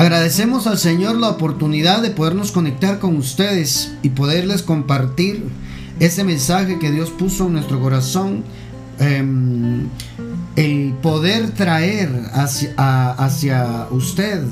[0.00, 5.44] Agradecemos al Señor la oportunidad de podernos conectar con ustedes y poderles compartir
[5.98, 8.42] ese mensaje que Dios puso en nuestro corazón.
[8.98, 9.88] Em,
[10.56, 14.42] el poder traer hacia, hacia usted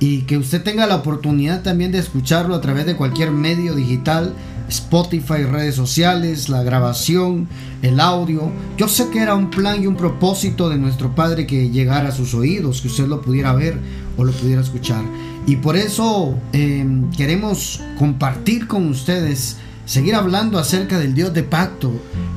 [0.00, 4.34] y que usted tenga la oportunidad también de escucharlo a través de cualquier medio digital,
[4.68, 7.48] Spotify, redes sociales, la grabación,
[7.82, 8.50] el audio.
[8.76, 12.12] Yo sé que era un plan y un propósito de nuestro Padre que llegara a
[12.12, 13.78] sus oídos, que usted lo pudiera ver
[14.16, 15.02] o lo pudiera escuchar.
[15.46, 21.92] Y por eso em, queremos compartir con ustedes, seguir hablando acerca del Dios de pacto,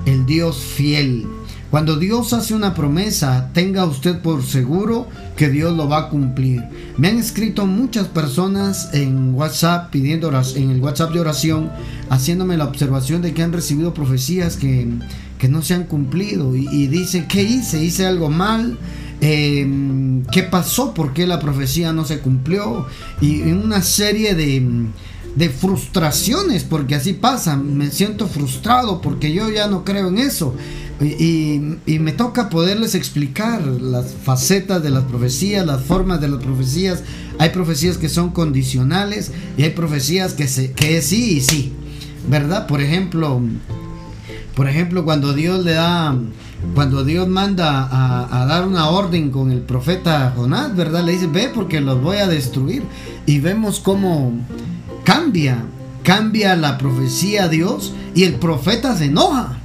[0.06, 1.26] el Dios fiel.
[1.70, 6.64] Cuando Dios hace una promesa, tenga usted por seguro que Dios lo va a cumplir.
[6.98, 11.70] Me han escrito muchas personas en WhatsApp pidiendo en el WhatsApp de oración,
[12.10, 14.88] haciéndome la observación de que han recibido profecías que,
[15.50, 17.84] no se han cumplido y, y dicen, ¿qué hice?
[17.84, 18.78] ¿Hice algo mal?
[19.20, 20.94] Em, ¿Qué pasó?
[20.94, 22.86] ¿Por qué la profecía no se cumplió?
[23.20, 24.88] Y una serie de
[25.38, 30.56] de frustraciones, porque así pasa, me siento frustrado porque yo ya no creo en eso.
[31.00, 31.60] Y,
[32.00, 37.04] me toca poderles explicar las facetas de las profecías, las formas de las profecías.
[37.38, 41.74] Hay profecías que son condicionales y hay profecías que, se, que es sí y sí,
[42.30, 42.66] ¿verdad?
[42.66, 43.40] Por ejemplo,
[44.56, 46.18] por ejemplo, cuando Dios le da,
[46.74, 51.04] cuando Dios manda a, a, dar una orden con el profeta Jonás, ¿verdad?
[51.04, 52.82] Le dice, ve porque los voy a destruir.
[53.28, 54.34] Y vemos cómo
[55.04, 55.64] cambia,
[56.02, 59.60] cambia la profecía a Dios y el profeta se enoja.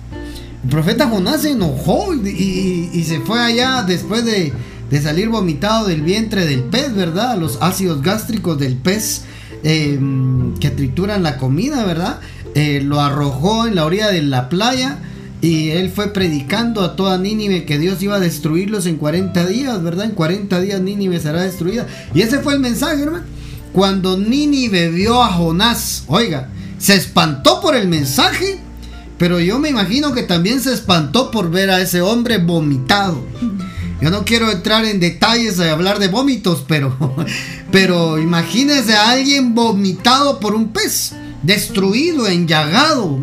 [0.64, 4.52] El profeta Jonás se enojó y, se fue allá después de,
[5.00, 7.36] salir vomitado del vientre del pez, ¿verdad?
[7.36, 9.22] Los ácidos gástricos del pez
[9.64, 12.20] em, que trituran la comida, ¿verdad?
[12.54, 14.98] Eh, lo arrojó en la orilla de la playa
[15.40, 19.82] y él fue predicando a toda Nínive que Dios iba a destruirlos en 40 días,
[19.82, 20.04] ¿verdad?
[20.04, 21.88] En 40 días Nínive será destruida.
[22.14, 23.24] Y ese fue el mensaje, hermano.
[23.72, 28.60] Cuando Nínive vio a Jonás, oiga, se espantó por el mensaje
[29.22, 33.24] pero yo me imagino que también se espantó por ver a ese hombre vomitado.
[34.00, 36.96] Yo no quiero entrar en detalles de hablar de vómitos, pero,
[37.70, 41.12] pero imagínese a alguien vomitado por un pez,
[41.44, 43.20] destruido, enllagado.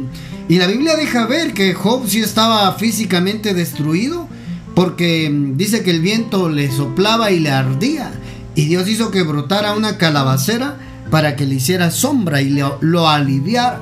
[0.48, 4.30] Y la Biblia deja ver que Job sí estaba físicamente destruido,
[4.76, 8.14] porque dice que el viento le soplaba y le ardía.
[8.56, 10.78] Y Dios hizo que brotara una calabacera
[11.12, 13.82] para que le hiciera sombra y lo aliviara.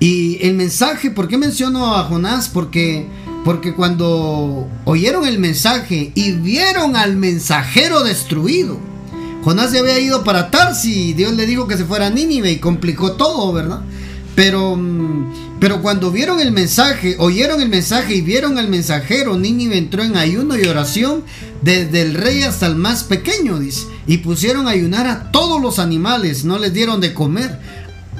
[0.00, 2.48] Y el mensaje, ¿por qué menciono a Jonás?
[2.48, 3.06] Porque,
[3.44, 8.78] porque cuando oyeron el mensaje y vieron al mensajero destruido,
[9.44, 12.50] Jonás se había ido para Tarsi y Dios le dijo que se fuera a Nínive
[12.50, 13.82] y complicó todo, ¿verdad?
[14.34, 19.76] Pero, mm, pero cuando vieron el mensaje, oyeron el mensaje y vieron al mensajero, Nínive
[19.76, 21.24] entró en ayuno y oración
[21.60, 23.86] desde el rey hasta el más pequeño, dice.
[24.06, 27.58] Y pusieron a ayunar a todos los animales, no les dieron de comer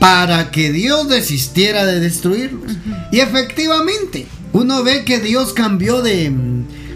[0.00, 2.72] para que Dios desistiera de destruirlos.
[3.12, 6.32] Y efectivamente, uno ve que Dios cambió de,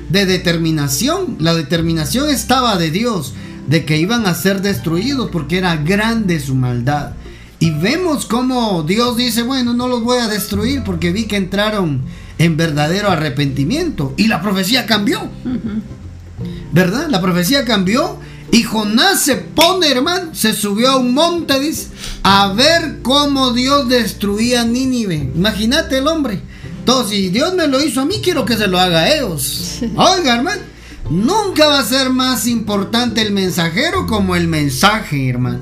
[0.09, 1.37] determinación.
[1.39, 3.35] La determinación estaba de Dios,
[3.69, 7.13] de que iban a ser destruidos porque era grande su maldad.
[7.61, 12.01] Y vemos cómo Dios dice, bueno, no los voy a destruir porque vi que entraron
[12.39, 14.15] en verdadero arrepentimiento.
[14.17, 15.29] Y la profecía cambió.
[16.73, 17.09] ¿Verdad?
[17.11, 18.19] La profecía cambió
[18.55, 21.89] y Jonás se pone, hermano, se subió a un monte, dice,
[22.23, 25.33] a ver cómo Dios destruía Nínive.
[25.35, 26.41] Imagínate el hombre.
[26.79, 29.81] Entonces, si Dios me lo hizo a mí, quiero que se lo haga a ellos.
[29.97, 30.63] Oiga, hermano,
[31.11, 35.59] nunca va a ser más importante el mensajero como el mensaje, hermano.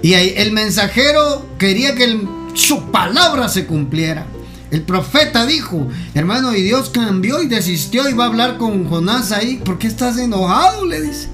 [0.00, 4.24] Y el mensajero quería que su palabra se cumpliera.
[4.70, 9.30] El profeta dijo, hermano, y Dios cambió y desistió y va a hablar con Jonás
[9.32, 9.60] ahí.
[9.64, 10.84] ¿Por qué estás enojado?
[10.86, 11.28] Le dice.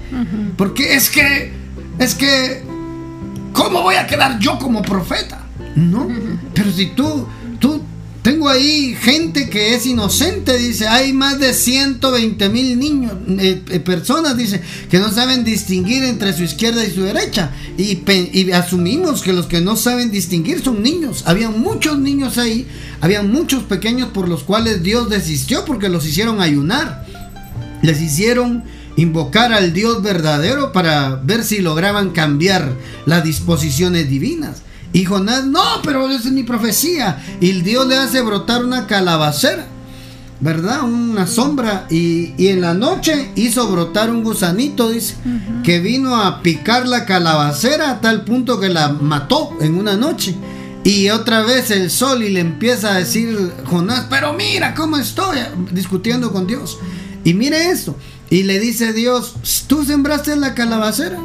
[0.57, 1.53] Porque es que,
[1.99, 2.63] es que,
[3.55, 5.47] ¿cómo voy a quedar yo como profeta?
[5.75, 6.07] No,
[6.55, 7.27] pero si tú, tú
[8.23, 13.81] tengo ahí gente que es inocente, dice, hay más de 120 mil niños, eh, eh,
[13.81, 17.51] personas, dice, que no saben distinguir entre su izquierda y su derecha.
[17.77, 18.01] Y,
[18.33, 21.25] y, asumimos que los que no saben distinguir son niños.
[21.27, 22.69] Había muchos niños ahí,
[23.01, 27.05] había muchos pequeños por los cuales Dios desistió porque los hicieron ayunar.
[27.83, 28.63] Les hicieron
[28.97, 32.73] invocar al Dios verdadero para ver si lograban cambiar
[33.05, 34.63] las disposiciones divinas.
[34.93, 37.23] Y Jonás, no, pero esa es mi profecía.
[37.41, 39.67] Y el Dios le hace brotar una calabacera,
[40.41, 40.83] ¿verdad?
[40.83, 41.87] Una sombra.
[41.91, 45.15] Y, en la noche hizo brotar un gusanito, dice,
[45.65, 50.37] que vino a picar la calabacera a tal punto que la mató en una noche.
[50.85, 55.39] Y otra vez el sol y le empieza a decir Jonás, pero mira cómo estoy
[55.71, 56.79] discutiendo con Dios.
[57.25, 57.97] Y mire esto.
[58.31, 59.37] Y le dice Dios,
[59.69, 61.19] ¿tú sembraste la calabacera?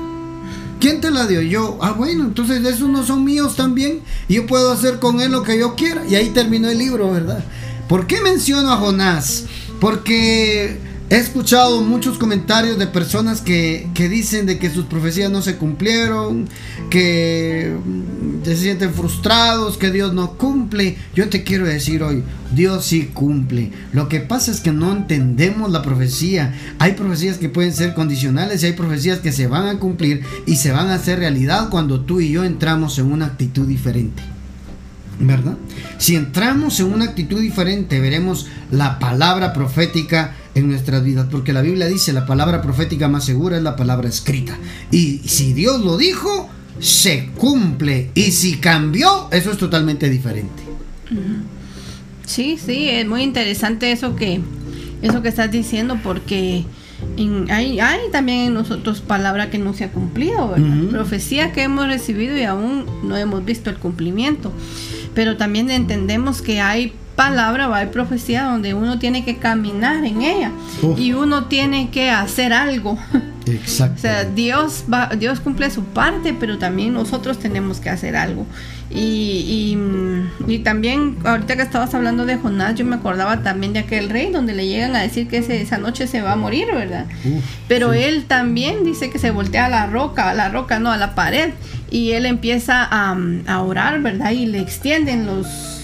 [0.79, 1.41] ¿Quién te la dio?
[1.41, 1.77] Yo.
[1.81, 4.01] Ah, bueno, entonces esos no son míos también.
[4.29, 6.05] Yo puedo hacer con él lo que yo quiera.
[6.07, 7.43] Y ahí terminó el libro, ¿verdad?
[7.87, 9.45] ¿Por qué menciono a Jonás?
[9.79, 10.79] Porque
[11.09, 16.49] He escuchado muchos comentarios de personas que, dicen de que sus profecías no se cumplieron,
[16.89, 20.97] que mm, se sienten frustrados, que Dios no cumple.
[21.15, 22.23] Yo te quiero decir hoy,
[22.53, 23.71] Dios sí cumple.
[23.93, 26.53] Lo que pasa es que no entendemos la profecía.
[26.77, 30.57] Hay profecías que pueden ser condicionales y hay profecías que se van a cumplir y
[30.57, 34.23] se van a hacer realidad cuando tú y yo entramos en una actitud diferente.
[35.19, 35.57] ¿Verdad?
[35.97, 41.61] Si entramos en una actitud diferente, veremos la palabra profética en nuestras vidas, porque la
[41.61, 44.57] Biblia dice la palabra profética más segura es la palabra escrita.
[44.91, 46.49] Y si Dios lo dijo,
[46.79, 48.11] se cumple.
[48.15, 50.63] Y si cambió, eso es totalmente diferente.
[52.25, 54.41] Sí, sí, es muy interesante eso que,
[55.01, 56.65] eso que estás diciendo, porque
[57.49, 60.55] hay, hay, también en nosotros palabra que no se ha cumplido,
[60.89, 64.51] profecía que hemos recibido y aún no hemos visto el cumplimiento.
[65.13, 70.21] Pero también entendemos que hay palabra, va hay profecía donde uno tiene que caminar en
[70.21, 70.51] ella
[70.97, 72.97] y uno tiene que hacer algo.
[73.47, 73.95] Exacto.
[73.97, 78.45] o sea, Dios, va, Dios cumple su parte, pero también nosotros tenemos que hacer algo.
[78.91, 79.75] Y,
[80.47, 84.31] y, también, ahorita que estabas hablando de Jonás, yo me acordaba también de aquel rey
[84.31, 87.05] donde le llegan a decir que esa noche se va a morir, ¿verdad?
[87.67, 90.97] pero él también dice que se voltea a la roca, a la roca, no, a
[90.97, 91.49] la pared,
[91.89, 93.17] y él empieza a,
[93.47, 94.31] a orar, ¿verdad?
[94.31, 95.76] Y le extienden los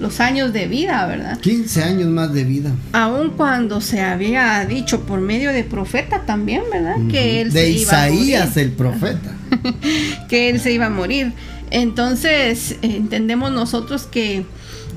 [0.00, 1.38] los años de vida, ¿verdad?
[1.40, 2.72] 15 años más de vida.
[2.92, 6.96] Aun cuando se había dicho por medio de profeta también, ¿verdad?
[7.10, 8.38] Que él se iba a morir.
[8.56, 9.36] el profeta.
[10.28, 11.34] que él se iba a morir.
[11.70, 14.46] Entonces, entendemos nosotros que,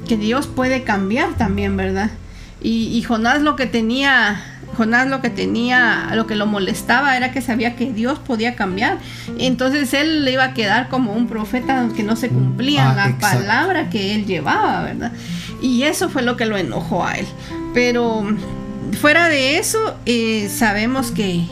[0.07, 2.09] que Dios puede cambiar también, ¿verdad?
[2.61, 7.31] Y, y Jonás lo que tenía Jonás lo que tenía, lo que lo molestaba era
[7.31, 8.97] que sabía que Dios podía cambiar.
[9.37, 13.17] Entonces él le iba a quedar como un profeta que no se cumplía ah, la
[13.17, 15.11] palabra que él llevaba, ¿verdad?
[15.61, 17.25] Y eso fue lo que lo enojó a él.
[17.73, 18.25] Pero
[18.99, 21.45] fuera de eso, eh, sabemos que,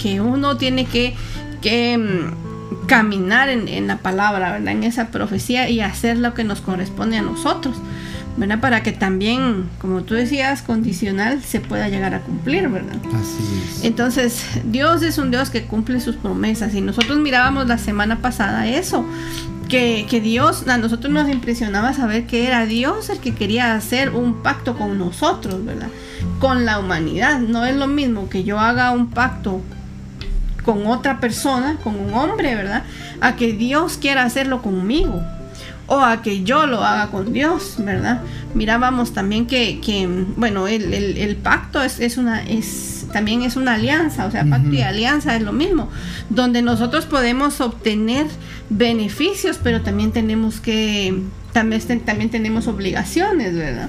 [0.00, 1.14] que, uno tiene que,
[1.62, 4.72] que mm, caminar en, en, la palabra, ¿verdad?
[4.72, 7.76] En esa profecía y hacer lo que nos corresponde a nosotros.
[8.36, 8.60] ¿Verdad?
[8.60, 12.96] Para que también, como tú decías, condicional se pueda llegar a cumplir, ¿verdad?
[13.14, 13.84] Así es.
[13.84, 18.66] Entonces, Dios es un Dios que cumple sus promesas y nosotros mirábamos la semana pasada
[18.66, 19.04] eso.
[19.68, 24.10] Que, que, Dios, a nosotros nos impresionaba saber que era Dios el que quería hacer
[24.10, 25.88] un pacto con nosotros, ¿verdad?
[26.38, 27.38] Con la humanidad.
[27.38, 29.62] No es lo mismo que yo haga un pacto
[30.64, 32.82] con otra persona, con un hombre, ¿verdad?
[33.20, 35.22] A que Dios quiera hacerlo conmigo
[35.86, 38.22] o a que yo lo haga con Dios, ¿verdad?
[38.54, 44.30] Mirábamos también que, bueno, el, pacto es, es, una, es, también es una alianza, o
[44.30, 45.90] sea, pacto y alianza es lo mismo,
[46.30, 48.26] donde nosotros podemos obtener
[48.70, 51.22] beneficios, pero también tenemos que,
[51.54, 53.88] también, también tenemos obligaciones, ¿verdad?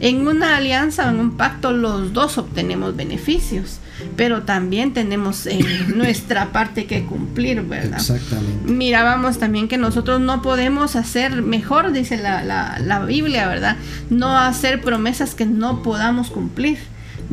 [0.00, 3.78] En una alianza, en un pacto, los dos obtenemos beneficios
[4.16, 5.58] pero también tenemos eh,
[5.94, 7.98] nuestra parte que cumplir, ¿verdad?
[7.98, 8.70] Exactamente.
[8.70, 13.76] Mirábamos también que nosotros no podemos hacer mejor, dice la, la, Biblia, ¿verdad?
[14.10, 16.78] No hacer promesas que no podamos cumplir,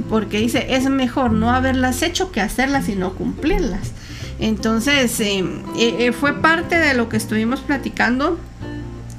[0.09, 3.91] porque dice, es mejor no haberlas hecho que hacerlas y no cumplirlas.
[4.39, 5.43] Entonces, eh,
[5.77, 8.39] eh, fue parte de lo que estuvimos platicando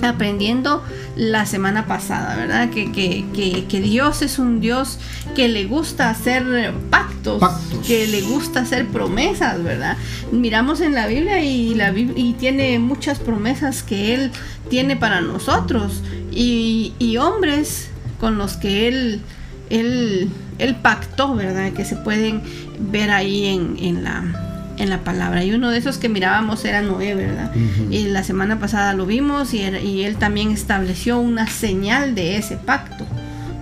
[0.08, 0.82] aprendiendo
[1.16, 2.70] la semana pasada, ¿verdad?
[2.70, 4.98] Que, que, Dios es un Dios
[5.34, 7.42] que le gusta hacer pactos,
[7.86, 9.96] que le gusta hacer promesas, ¿verdad?
[10.32, 14.30] Miramos en la Biblia y, la, y tiene muchas promesas que Él
[14.68, 19.20] tiene para nosotros y, hombres con los que Él,
[19.68, 21.72] él, él pactó, ¿verdad?
[21.72, 22.42] Que se pueden
[22.78, 24.49] ver ahí en, en la
[24.80, 25.44] en la palabra.
[25.44, 27.52] Y uno de esos que mirábamos era Noé, ¿verdad?
[27.90, 33.06] Y la semana pasada lo vimos y, él también estableció una señal de ese pacto,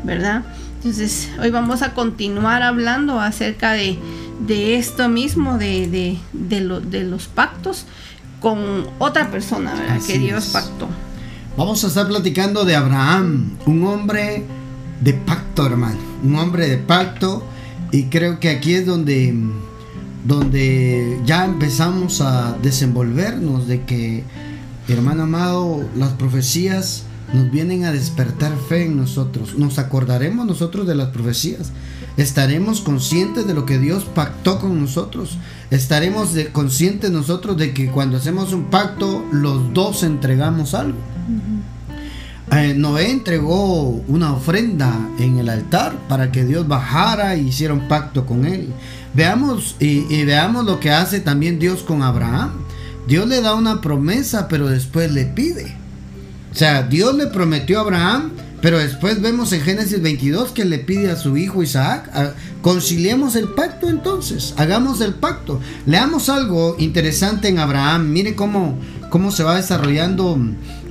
[0.04, 0.44] ¿verdad?
[0.76, 3.98] Entonces, hoy vamos a continuar hablando acerca de,
[4.48, 7.84] esto mismo, de, de, los pactos
[8.40, 10.00] con otra persona, ¿verdad?
[10.06, 10.88] que Dios pactó.
[11.56, 14.44] Vamos a estar platicando de Abraham, un hombre
[15.00, 17.44] de pacto, hermano, un hombre de pacto.
[17.90, 19.34] Y creo que aquí es donde
[20.24, 24.24] donde ya empezamos a desenvolvernos de que,
[24.88, 29.58] hermano amado, las profecías nos vienen a despertar fe en nosotros.
[29.58, 31.72] Nos acordaremos nosotros de las profecías.
[32.16, 35.38] Estaremos conscientes de lo que Dios pactó con nosotros.
[35.70, 40.98] Estaremos conscientes nosotros de que cuando hacemos un pacto, los dos entregamos algo.
[42.50, 47.88] Eh, Noé entregó una ofrenda en el altar para que Dios bajara y hiciera un
[47.88, 48.72] pacto con él.
[49.14, 52.52] Veamos y, veamos lo que hace también Dios con Abraham.
[53.06, 55.76] Dios le da una promesa, pero después le pide.
[56.52, 60.78] O sea, Dios le prometió a Abraham, pero después vemos en Génesis 22 que le
[60.78, 62.10] pide a su hijo Isaac,
[62.62, 65.60] conciliemos el pacto entonces, hagamos el pacto.
[65.86, 68.78] Leamos algo interesante en Abraham, mire cómo,
[69.10, 70.38] cómo se va desarrollando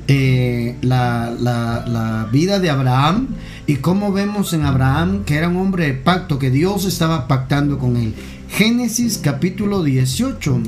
[0.08, 3.28] eh, la vida de Abraham
[3.68, 7.78] y cómo vemos en Abraham que era un hombre de pacto, que Dios estaba pactando
[7.78, 8.14] con él.
[8.50, 10.60] Génesis capítulo 18.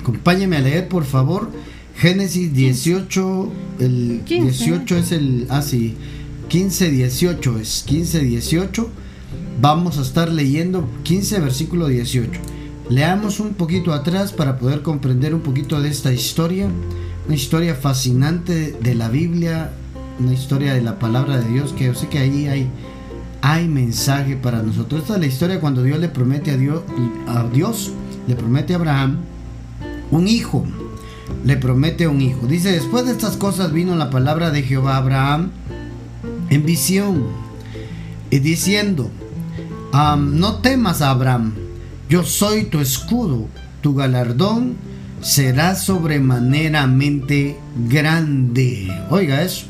[0.00, 1.50] Acompáñame a leer, por favor.
[1.96, 5.94] Génesis 18, el 18 es el, ah sí,
[6.48, 8.90] 15, 18 es, 15, 18.
[9.60, 12.38] Vamos a estar leyendo 15, versículo 18.
[12.90, 16.68] Leamos un poquito atrás para poder comprender un poquito de esta historia,
[17.26, 19.72] una historia fascinante de la Biblia,
[20.18, 22.68] una historia de la palabra de Dios, que yo sé que ahí hay,
[23.42, 25.02] hay mensaje para nosotros.
[25.02, 26.82] Esta es la historia cuando Dios le promete a Dios,
[27.26, 27.92] a Dios
[28.26, 29.18] le promete a Abraham
[30.10, 30.64] un hijo.
[31.44, 32.46] Le promete un hijo.
[32.46, 35.50] Dice, después de estas cosas vino la palabra de Jehová a Abraham
[36.50, 37.24] en visión
[38.30, 39.10] y diciendo,
[39.92, 41.54] no temas Abraham,
[42.08, 43.48] yo soy tu escudo,
[43.80, 44.76] tu galardón
[45.20, 47.58] será sobremaneramente
[47.88, 48.88] grande.
[49.10, 49.66] Oiga eso,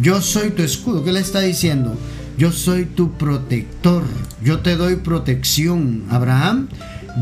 [0.00, 1.04] yo soy tu escudo.
[1.04, 1.96] ¿Qué le está diciendo?
[2.38, 4.02] Yo soy tu protector.
[4.42, 6.04] Yo te doy protección.
[6.10, 6.68] Abraham,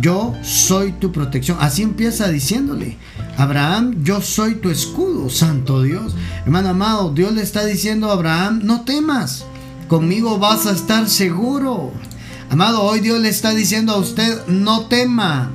[0.01, 1.59] yo soy tu protección.
[1.61, 2.97] Así empieza diciéndole.
[3.37, 6.15] Abraham, yo soy tu escudo, santo Dios.
[6.45, 9.45] Hermano amado, Dios le está diciendo a Abraham, no temas.
[9.89, 11.93] Conmigo vas a estar seguro.
[12.51, 15.51] Amado, hoy Dios le está diciendo a usted, no tema.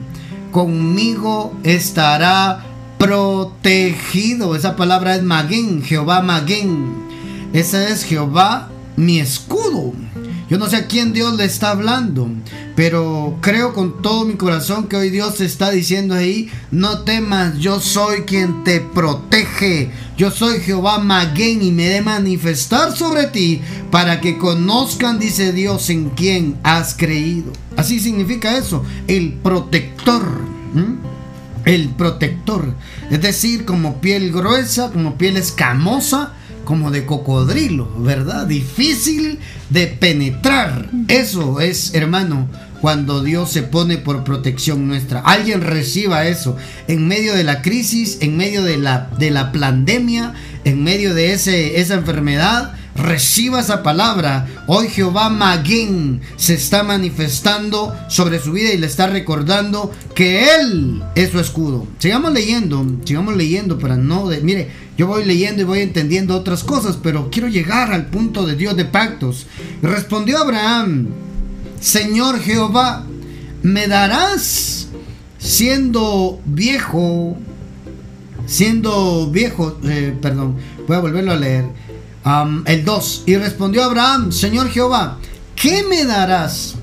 [0.51, 2.65] Conmigo estará
[2.97, 4.55] protegido.
[4.55, 7.02] Esa palabra es Maguen, Jehová Maguen.
[7.53, 9.93] Ese es Jehová mi escudo.
[10.49, 12.27] Yo no sé a quién Dios le está hablando,
[12.75, 17.79] pero creo con todo mi corazón que hoy Dios está diciendo ahí, no temas, yo
[17.79, 19.91] soy quien te protege.
[20.17, 25.89] Yo soy Jehová Maguen y me de manifestar sobre ti para que conozcan, dice Dios,
[25.89, 27.51] en quien has creído.
[27.77, 30.23] Así significa eso, el protector.
[31.65, 32.73] El protector.
[33.09, 38.47] Es decir, como piel gruesa, como piel escamosa como de cocodrilo, ¿verdad?
[38.47, 39.39] Difícil
[39.69, 40.89] de penetrar.
[41.07, 42.47] Eso es, hermano,
[42.81, 45.21] cuando Dios se pone por protección nuestra.
[45.21, 50.33] Alguien reciba eso en medio de la crisis, en medio de la, de la pandemia,
[50.65, 54.47] en medio de ese, esa enfermedad reciba esa palabra.
[54.67, 61.03] Hoy Jehová Maguen se está manifestando sobre su vida y le está recordando que Él
[61.15, 61.87] es su escudo.
[61.99, 64.27] Sigamos leyendo, sigamos leyendo para no...
[64.27, 68.45] De, mire, yo voy leyendo y voy entendiendo otras cosas, pero quiero llegar al punto
[68.45, 69.47] de Dios de pactos.
[69.81, 71.07] Respondió Abraham,
[71.79, 73.05] Señor Jehová,
[73.63, 74.87] ¿me darás
[75.39, 77.37] siendo viejo?
[78.45, 81.65] Siendo viejo, eh, perdón, voy a volverlo a leer
[82.65, 83.23] el 2.
[83.25, 85.17] Y respondió Abraham, Señor Jehová,
[85.55, 86.75] ¿qué me darás?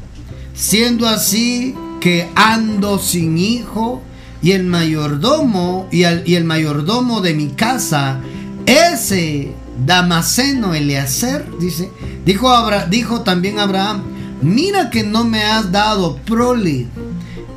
[0.54, 4.02] Siendo así que ando sin hijo
[4.42, 8.20] y el mayordomo y el, mayordomo de mi casa,
[8.66, 9.52] ese
[9.84, 11.90] Damaseno Eleazer, dice,
[12.24, 12.50] dijo,
[12.88, 14.02] dijo también Abraham,
[14.42, 16.86] mira que no me has dado prole,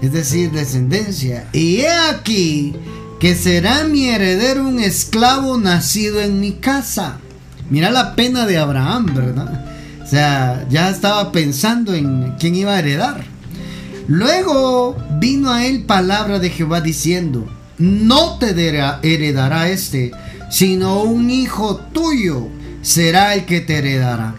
[0.01, 2.73] es decir, descendencia, y he aquí
[3.19, 7.19] que será mi heredero un esclavo nacido en mi casa.
[7.70, 9.65] Mira la pena de Abraham, ¿verdad?
[10.03, 13.24] O sea, ya estaba pensando en quién iba a heredar.
[14.08, 18.50] Luego vino a él palabra de Jehová diciendo, no te
[19.01, 20.12] heredará este,
[20.50, 22.50] sino un hijo tuyo
[22.82, 24.36] será el que te heredará.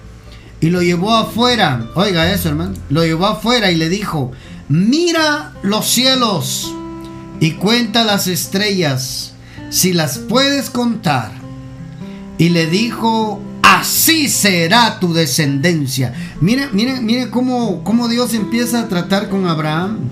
[0.61, 4.33] Y lo llevó afuera, oiga eso hermano, lo llevó afuera y le dijo,
[4.69, 6.73] mira los cielos
[7.41, 9.33] y cuenta las estrellas,
[9.71, 11.33] si las puedes contar
[12.39, 16.15] y le dijo, así será tu descendencia.
[16.41, 20.11] Mire, mire, mire cómo, cómo Dios empieza a tratar con Abraham.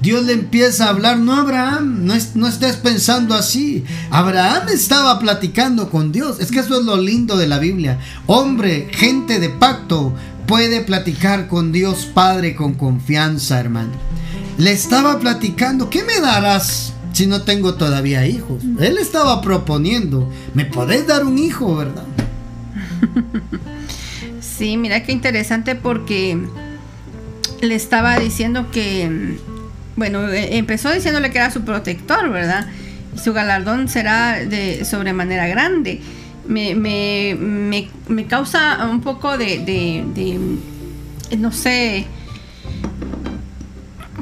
[0.00, 3.84] Dios le empieza a hablar, no Abraham, no, no estés pensando así.
[4.10, 6.38] Abraham estaba platicando con Dios.
[6.38, 7.98] Es que eso es lo lindo de la Biblia.
[8.26, 10.14] Hombre, gente de pacto,
[10.46, 13.92] puede platicar con Dios Padre con confianza, hermano.
[14.56, 16.94] Le estaba platicando, ¿qué me darás?
[17.18, 18.62] Si no tengo todavía hijos?
[18.78, 22.04] Él estaba proponiendo, ¿me podés dar un hijo, verdad?
[24.40, 26.38] Sí, mira qué interesante porque
[27.60, 29.36] le estaba diciendo que,
[29.96, 32.68] bueno, e, empezó diciéndole que era su protector, ¿verdad?
[33.16, 36.00] Y su galardón será de sobremanera grande.
[36.46, 37.36] Me, me,
[38.08, 42.06] me, causa un poco de, de, de, no sé,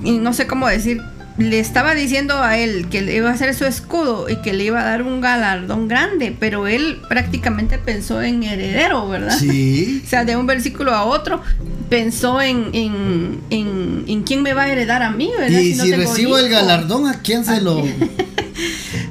[0.03, 1.03] no sé cómo decir,
[1.39, 4.65] le estaba diciendo a él que le iba a hacer su escudo y que le
[4.65, 9.37] iba a dar un galardón grande, pero él prácticamente pensó en heredero, ¿verdad?
[9.39, 10.03] Sí.
[10.07, 11.43] o sea, de un versículo a otro
[11.91, 15.59] pensó en, en, en, quién me va a heredar a mí, ¿verdad?
[15.61, 17.85] Y si, recibo el galardón, ¿a quién se lo...?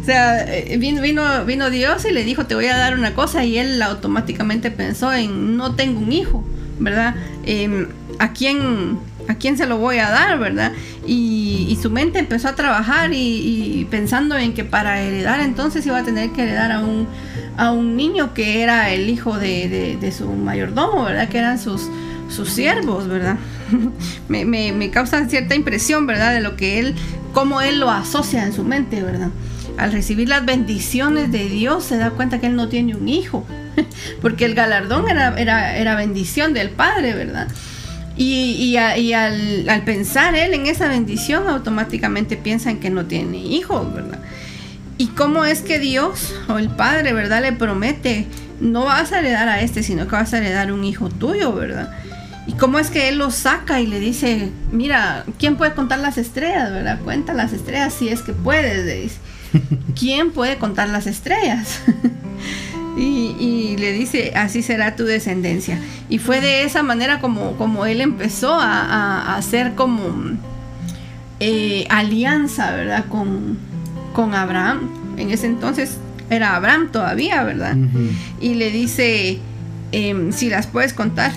[0.01, 3.15] O sea, eh, vino, vino, vino Dios y le dijo, te voy a dar una
[3.15, 6.43] cosa, y él automáticamente pensó en, no tengo un hijo,
[6.77, 7.15] ¿verdad?
[7.43, 7.87] Em,
[8.19, 10.71] ¿A quién ¿a quién se lo voy a dar, verdad?
[11.05, 16.03] Y, su mente empezó a trabajar y, pensando en que para heredar entonces iba a
[16.03, 17.07] tener que heredar a un,
[17.57, 21.29] a un niño que era el hijo de, su mayordomo, ¿verdad?
[21.29, 21.89] Que eran sus,
[22.29, 23.37] sus siervos, ¿verdad?
[24.27, 26.33] me, me, causa cierta impresión, ¿verdad?
[26.33, 26.95] De lo que él,
[27.33, 29.29] cómo él lo asocia en su mente, ¿verdad?
[29.77, 33.45] Al recibir las bendiciones de Dios se da cuenta que él no tiene un hijo,
[34.21, 37.47] porque el galardón era, era, era bendición del Padre, ¿verdad?
[38.17, 44.19] Y, al, pensar él en esa bendición, automáticamente piensa en que no tiene hijos, ¿verdad?
[44.97, 47.41] Y cómo es que Dios o el Padre, ¿verdad?
[47.41, 48.27] Le promete,
[48.61, 51.93] no vas a heredar a este, sino que vas a heredar un hijo tuyo, ¿verdad?
[52.47, 56.17] Y cómo es que él lo saca y le dice, mira, ¿quién puede contar las
[56.17, 56.99] estrellas, verdad?
[57.03, 59.17] Cuenta las estrellas si es que puedes, le dice.
[59.99, 61.81] ¿Quién puede contar las estrellas?
[62.97, 65.79] Y, le dice, así será tu descendencia.
[66.09, 70.37] Y fue de esa manera como, como él empezó a, hacer como
[71.39, 73.05] eh, alianza, ¿verdad?
[73.09, 73.57] Con,
[74.13, 74.89] con Abraham.
[75.17, 75.97] En ese entonces
[76.29, 77.75] era Abraham todavía, ¿verdad?
[78.39, 79.39] Y le dice,
[79.91, 81.31] em, si las puedes contar,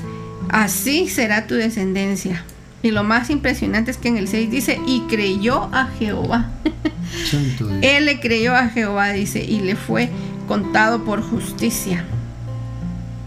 [0.48, 2.44] así será tu descendencia.
[2.82, 6.50] Y lo más impresionante es que en el 6 dice, y creyó a Jehová.
[7.82, 10.08] Él le creyó a Jehová, dice, y le fue
[10.49, 12.05] contado por justicia.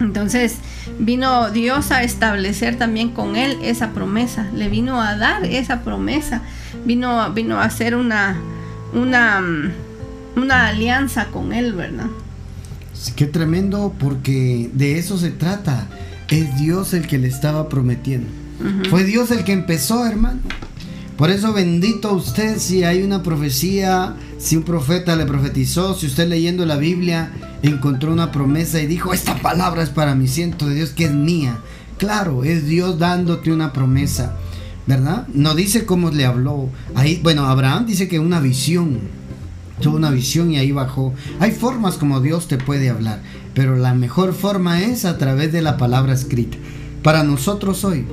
[0.02, 0.56] Entonces
[1.00, 6.42] vino Dios a establecer también con él esa promesa, le vino a dar esa promesa,
[6.86, 8.36] vino, vino a hacer una,
[8.94, 9.42] una,
[10.36, 12.08] una alianza con él, ¿verdad?
[13.16, 15.88] Qué tremendo porque de eso se trata.
[16.30, 18.28] Es Dios el que le estaba prometiendo.
[18.90, 20.40] Fue Dios el que empezó, hermano.
[21.18, 26.28] Por eso bendito usted si hay una profecía, si un profeta le profetizó, si usted
[26.28, 30.76] leyendo la Biblia encontró una promesa y dijo, esta palabra es para mi ciento de
[30.76, 31.60] Dios que es mía.
[31.98, 34.36] Claro, es Dios dándote una promesa,
[34.88, 35.28] ¿verdad?
[35.32, 36.70] No dice cómo le habló.
[36.96, 38.98] Ahí, bueno, Abraham dice que una visión,
[39.80, 41.14] tuvo una visión y ahí bajó.
[41.40, 43.22] Hay formas como Dios te puede hablar,
[43.54, 46.58] pero la mejor forma es a través de la palabra escrita.
[47.04, 48.08] Para nosotros hoy,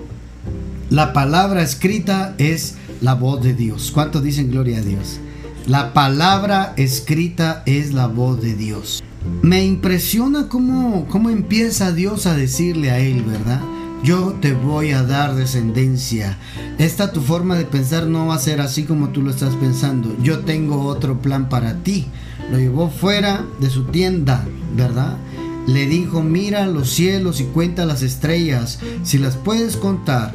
[0.91, 3.91] la palabra escrita es la voz de Dios.
[3.95, 5.21] ¿Cuántos dicen gloria a Dios?
[5.69, 9.05] La palabra escrita es la voz de Dios.
[9.43, 13.61] Me impresiona cómo, cómo empieza Dios a decirle a él, ¿verdad?
[14.03, 16.39] Yo te voy a dar descendencia.
[16.79, 20.17] Esta tu forma de pensar no va a ser así como tú lo estás pensando.
[20.23, 22.07] Yo tengo otro plan para ti.
[22.51, 25.19] Lo llevó fuera de su tienda, ¿verdad?
[25.67, 28.79] Le dijo, mira los cielos y cuenta las estrellas.
[29.03, 30.35] Si las puedes contar,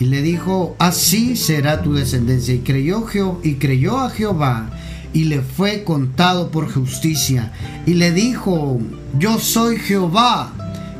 [0.00, 2.54] y le dijo, así será tu descendencia.
[2.54, 3.04] Y creyó,
[3.44, 4.70] y creyó a Jehová
[5.12, 7.52] y le fue contado por justicia.
[7.86, 8.80] Y le dijo,
[9.18, 10.52] yo soy Jehová,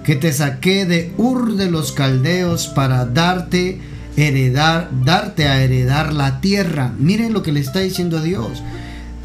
[0.04, 3.80] que te saqué de Ur de los Caldeos para darte
[4.16, 6.92] heredar, darte a heredar la tierra.
[6.98, 8.62] Miren lo que le está diciendo Dios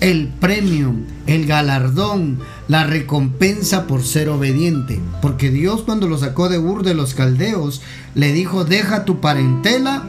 [0.06, 0.94] el premio,
[1.26, 2.38] el galardón,
[2.68, 5.00] la recompensa por ser obediente.
[5.20, 7.82] Porque Dios cuando lo sacó de Ur de los Caldeos,
[8.14, 10.04] le dijo, deja tu parentela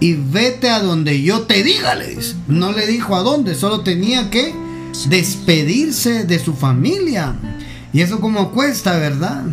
[0.00, 2.34] y vete a donde yo te diga, le dice.
[2.48, 4.52] No le dijo a dónde, solo tenía que
[5.08, 7.36] despedirse de su familia.
[7.92, 9.44] Y eso como cuesta, ¿verdad?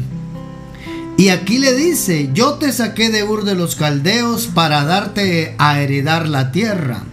[1.15, 5.80] Y aquí le dice, yo te saqué de Ur de los Caldeos para darte a
[5.80, 7.04] heredar la tierra.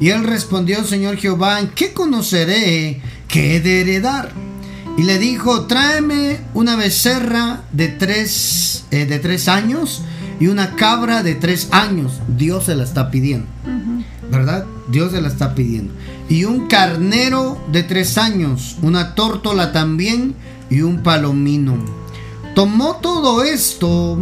[0.00, 4.32] Y él respondió, Señor Jehová, ¿en qué conoceré que he de heredar?
[4.96, 10.02] Y le dijo, tráeme una becerra de tres, eh, de tres años
[10.40, 12.20] y una cabra de tres años.
[12.36, 13.46] Dios se la está pidiendo.
[14.30, 14.66] ¿Verdad?
[14.88, 15.94] Dios se la está pidiendo.
[16.28, 20.34] Y un carnero de tres años, una tórtola también
[20.68, 21.78] y un palomino.
[22.54, 24.18] Tomó todo esto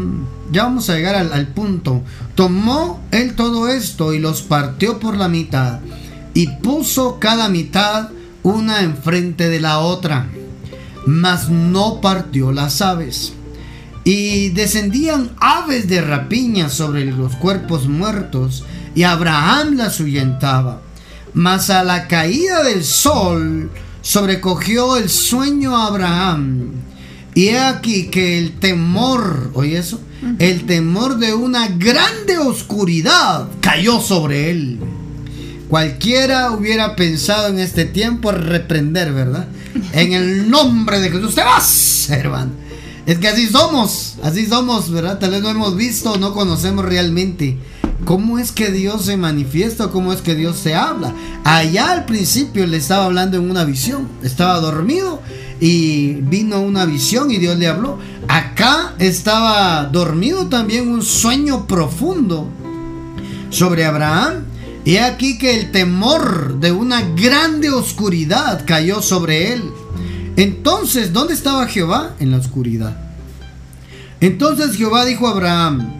[0.50, 2.02] ya vamos a llegar al, punto.
[2.34, 5.80] Tomó él todo esto y los partió por la mitad
[6.34, 8.10] y puso cada mitad
[8.42, 10.28] una enfrente de la otra,
[11.06, 13.32] mas no partió las aves.
[14.04, 20.80] Y descendían aves de rapiña sobre los cuerpos muertos, y Abraham las ahuyentaba.
[21.34, 26.72] Mas a la caída del sol sobrecogió el sueño a Abraham.
[27.36, 30.00] Y he aquí que el temor, oye eso,
[30.38, 34.80] el temor de una grande oscuridad cayó sobre él.
[35.68, 39.48] Cualquiera hubiera pensado en este tiempo reprender, ¿verdad?
[39.92, 42.52] En el nombre de Jesús, te vas, hermano.
[43.04, 45.18] Es que así somos, así somos, ¿verdad?
[45.18, 47.58] Tal vez no hemos visto, no conocemos realmente
[48.04, 51.14] cómo es que Dios se manifiesta, cómo es que Dios se habla.
[51.44, 55.20] Allá al principio le estaba hablando en una visión, estaba dormido
[55.60, 57.98] y vino una visión y Dios le habló.
[58.28, 62.48] Acá estaba dormido también un sueño profundo
[63.50, 64.44] sobre Abraham.
[64.84, 69.64] Y aquí que el temor de una grande oscuridad cayó sobre él.
[70.36, 72.14] Entonces, ¿dónde estaba Jehová?
[72.20, 72.96] En la oscuridad.
[74.20, 75.92] Entonces Jehová dijo a Abraham,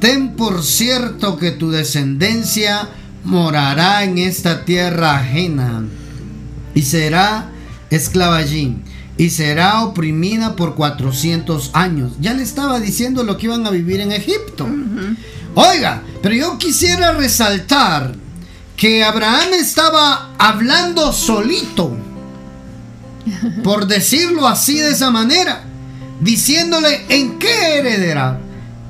[0.00, 2.88] ten por cierto que tu descendencia
[3.24, 5.84] morará en esta tierra ajena
[6.74, 7.50] y será
[7.90, 8.76] esclava allí
[9.18, 12.12] y será oprimida por 400 años.
[12.20, 14.68] Ya le estaba diciendo lo que iban a vivir en Egipto.
[15.54, 18.14] Oiga, pero yo quisiera resaltar
[18.76, 21.96] que Abraham estaba hablando solito,
[23.64, 25.64] por decirlo así de esa manera,
[26.20, 28.38] diciéndole en qué heredará,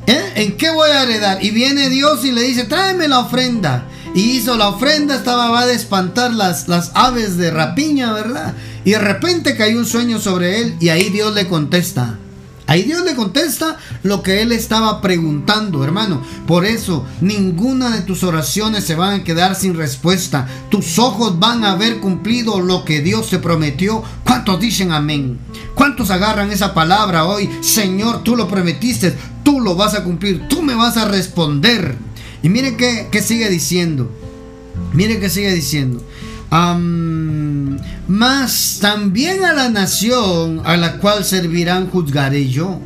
[0.07, 0.33] ¿Eh?
[0.37, 1.45] en qué voy a heredar.
[1.45, 3.87] Y viene Dios y le dice, tráeme la ofrenda.
[4.15, 8.55] Y hizo la ofrenda, estaba va a espantar las, las aves de rapiña, ¿verdad?
[8.85, 12.19] Y de repente cayó un sueño sobre él y ahí Dios le contesta.
[12.67, 16.23] Ahí Dios le contesta lo que él estaba preguntando, hermano.
[16.47, 20.49] Por eso, ninguna de tus oraciones se van a quedar sin respuesta.
[20.69, 24.03] Tus ojos van a haber cumplido lo que Dios te prometió.
[24.25, 25.39] ¿Cuántos dicen amén?
[25.75, 27.49] ¿Cuántos agarran esa palabra hoy?
[27.61, 31.97] Señor, tú lo prometiste, tú lo vas a cumplir, tú me vas a responder.
[32.43, 34.11] Y miren qué, sigue diciendo.
[34.93, 36.03] Miren qué sigue diciendo.
[36.51, 37.19] Mas
[38.81, 42.81] también a la nación a la cual servirán juzgaré yo.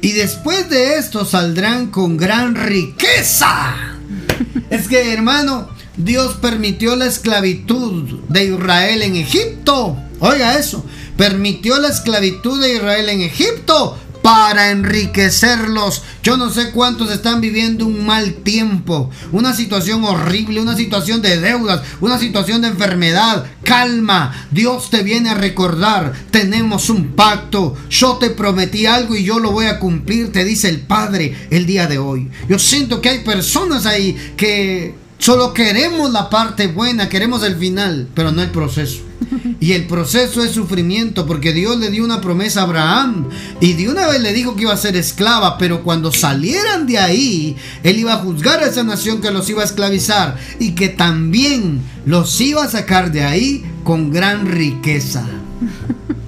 [0.00, 3.74] Y después de esto saldrán con gran riqueza.
[4.70, 9.96] Es que hermano, Dios permitió la esclavitud de Israel en Egipto.
[10.18, 10.84] Oiga eso.
[11.16, 16.02] Permitió la esclavitud de Israel en Egipto para enriquecerlos.
[16.22, 21.40] Yo no sé cuántos están viviendo un mal tiempo, una situación horrible, una situación de
[21.40, 23.44] deudas, una situación de enfermedad.
[23.64, 27.76] Calma, Dios te viene a recordar, tenemos un pacto.
[27.90, 31.66] Yo te prometí algo y yo lo voy a cumplir, te dice el Padre el
[31.66, 32.30] día de hoy.
[32.48, 38.08] Yo siento que hay personas ahí que solo queremos la parte buena, queremos el final,
[38.14, 39.11] pero no el proceso.
[39.60, 43.28] Y el proceso es sufrimiento porque Dios le dio una promesa a Abraham
[43.60, 46.98] y de una vez le dijo que iba a ser esclava, pero cuando salieran de
[46.98, 50.88] ahí, él iba a juzgar a esa nación que los iba a esclavizar y que
[50.88, 55.26] también los iba a sacar de ahí con gran riqueza.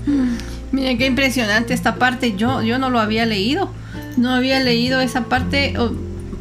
[0.73, 3.71] Miren qué impresionante esta parte, yo, yo no lo había leído,
[4.17, 5.93] no había leído esa parte, o,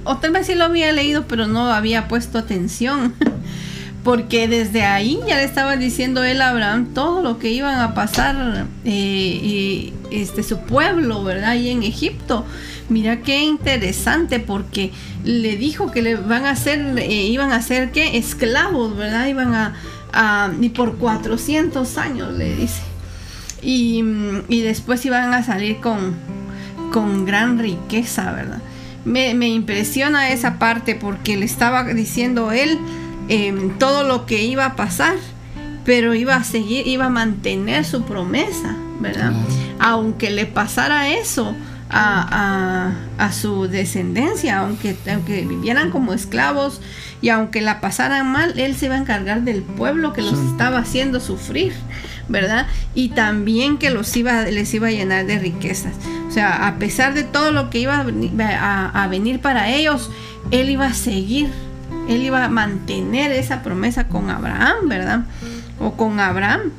[0.04, 3.14] o tal vez sí lo había leído, pero no había puesto atención.
[4.04, 7.94] porque desde ahí ya le estaba diciendo él a Abraham todo lo que iban a
[7.94, 11.52] pasar eh, este su pueblo, ¿verdad?
[11.52, 12.46] Ahí en Egipto.
[12.90, 14.92] Mira qué interesante porque
[15.24, 19.28] le dijo que le van a hacer, eh, iban a ser qué esclavos, ¿verdad?
[19.28, 22.82] Iban a, y por 400 años le dice.
[23.62, 24.04] Y,
[24.50, 26.14] y, después iban a salir con,
[26.92, 28.62] con gran riqueza, ¿verdad?
[29.06, 32.78] Me, me impresiona esa parte porque le estaba diciendo él
[33.30, 35.16] Em, todo lo que iba a pasar,
[35.86, 39.34] pero iba a seguir, iba a mantener su promesa, ¿verdad?
[39.80, 41.56] Aunque le pasara eso
[41.90, 42.92] a,
[43.32, 46.82] su descendencia, aunque, aunque vivieran como esclavos
[47.22, 50.80] y aunque la pasaran mal, él se iba a encargar del pueblo que los estaba
[50.80, 51.74] haciendo sufrir,
[52.28, 52.68] ¿verdad?
[52.96, 55.94] Y también que los iba, les iba a llenar de riquezas.
[56.28, 60.10] O sea, a pesar de todo lo que iba a venir para ellos,
[60.52, 61.50] él iba a seguir
[62.08, 65.26] él iba a mantener esa promesa con Abraham, ¿verdad?
[65.80, 66.72] O con Abraham.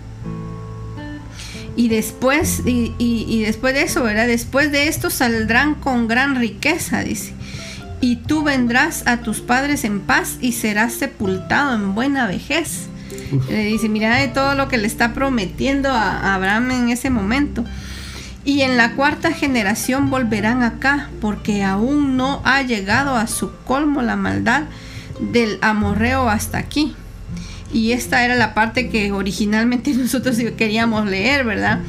[1.77, 4.27] Y después, y, después de eso, ¿verdad?
[4.27, 7.33] Después de esto saldrán con gran riqueza, dice.
[8.01, 12.89] Y tú vendrás a tus padres en paz y serás sepultado en buena vejez.
[13.49, 17.65] Le dice, mira de todo lo que le está prometiendo a Abraham en ese momento.
[18.45, 24.03] Y en la cuarta generación volverán acá, porque aún no ha llegado a su colmo
[24.03, 24.65] la maldad
[25.21, 26.95] del amorreo hasta aquí.
[27.73, 31.81] Y esta era la parte que originalmente nosotros queríamos leer, ¿verdad?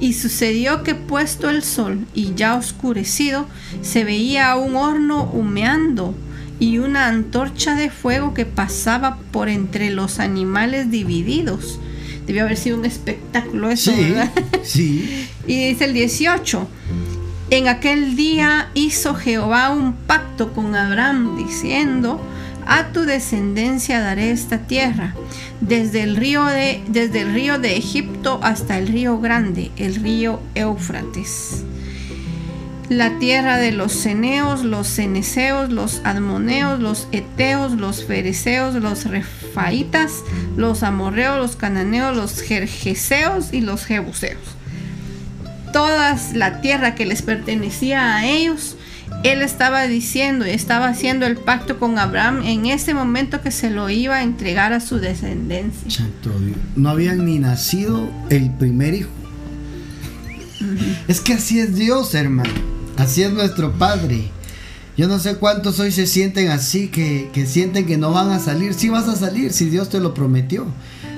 [0.00, 3.46] Y sucedió que puesto el sol y ya oscurecido,
[3.82, 6.14] se veía un horno humeando
[6.58, 11.78] y una antorcha de fuego que pasaba por entre los animales divididos.
[12.26, 14.30] Debió haber sido un espectáculo eso, ¿verdad?
[14.64, 15.28] Sí.
[15.46, 16.68] y dice el 18.
[17.50, 22.20] En aquel día hizo Jehová un pacto con Abraham diciendo,
[22.66, 25.14] a tu descendencia daré esta tierra,
[25.60, 30.40] desde el río de, desde el río de Egipto hasta el río grande, el río
[30.54, 31.64] Éufrates.
[32.88, 40.22] La tierra de los ceneos, los ceneseos, los admoneos, los eteos, los fereceos, los refaitas,
[40.56, 44.38] los amorreos, los cananeos, los jerjeseos y los jebuseos.
[45.72, 48.75] Toda la tierra que les pertenecía a ellos
[49.28, 53.90] él estaba diciendo estaba haciendo el pacto con Abraham en ese momento que se lo
[53.90, 56.06] iba a entregar a su descendencia.
[56.74, 59.10] No habían ni nacido el primer hijo.
[61.08, 62.50] Es que así es Dios, hermano.
[62.96, 64.30] Así es nuestro Padre.
[64.96, 68.38] Yo no sé cuántos hoy se sienten así, que, que sienten que no van a
[68.38, 68.72] salir.
[68.72, 70.66] Sí vas a salir si Dios te lo prometió.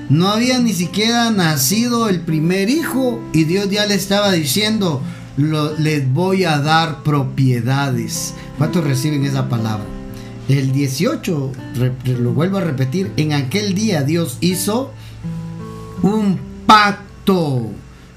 [0.09, 5.01] No había ni siquiera nacido el primer hijo y Dios ya le estaba diciendo,
[5.39, 8.33] les voy a dar propiedades.
[8.57, 9.85] ¿Cuántos reciben esa palabra?
[10.47, 11.51] El 18,
[12.19, 14.91] lo vuelvo a repetir, en aquel día Dios hizo
[16.01, 17.69] un pacto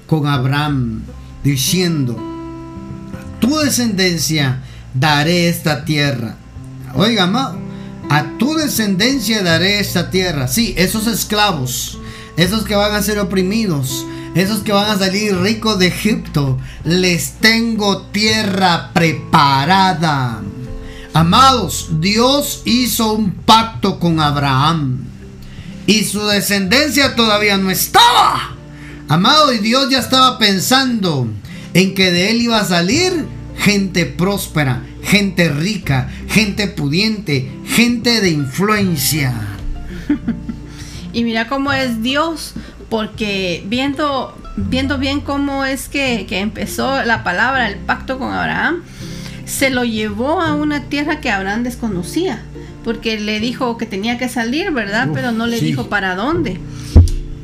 [0.07, 1.03] con Abraham
[1.43, 2.17] diciendo,
[3.39, 6.37] tu descendencia daré esta tierra.
[6.95, 7.57] Oiga, amado,
[8.09, 10.47] a tu descendencia daré esta tierra.
[10.47, 11.99] Sí, esos esclavos,
[12.35, 17.33] esos que van a ser oprimidos, esos que van a salir ricos de Egipto, les
[17.33, 20.41] tengo tierra preparada.
[21.13, 25.05] Amados, Dios hizo un pacto con Abraham
[25.85, 28.55] y su descendencia todavía no estaba.
[29.07, 31.27] Amado, y Dios ya estaba pensando
[31.73, 38.29] en que de él iba a salir gente próspera, gente rica, gente pudiente, gente de
[38.29, 39.33] influencia.
[41.13, 42.53] y mira cómo es Dios
[42.93, 48.83] porque viendo, viendo bien cómo es que, empezó la palabra, el pacto con Abraham,
[49.45, 52.43] se lo llevó a una tierra que Abraham desconocía,
[52.83, 55.09] porque le dijo que tenía que salir, ¿verdad?
[55.11, 56.59] Pero no le dijo para dónde.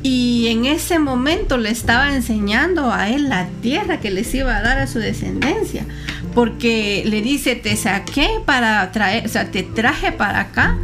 [0.04, 4.62] Y en ese momento le estaba enseñando a él la tierra que les iba a
[4.62, 5.84] dar a su descendencia.
[6.32, 10.78] Porque le dice, te saqué para traer, o sea, te traje para acá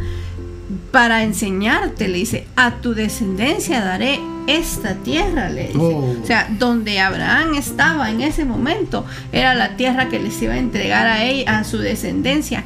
[0.91, 5.79] para enseñarte, le dice, a tu descendencia daré esta tierra, le dice.
[5.79, 6.15] Oh.
[6.21, 10.57] O sea, donde Abraham estaba en ese momento, era la tierra que les iba a
[10.57, 12.63] entregar a él, a su descendencia.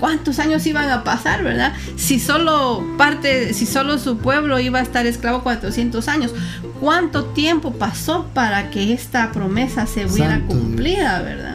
[0.00, 1.72] ¿Cuántos años iban a pasar, verdad?
[1.96, 6.34] Si solo parte, si solo su pueblo iba a estar esclavo 400 años,
[6.80, 11.53] ¿cuánto tiempo pasó para que esta promesa se hubiera cumplida, verdad?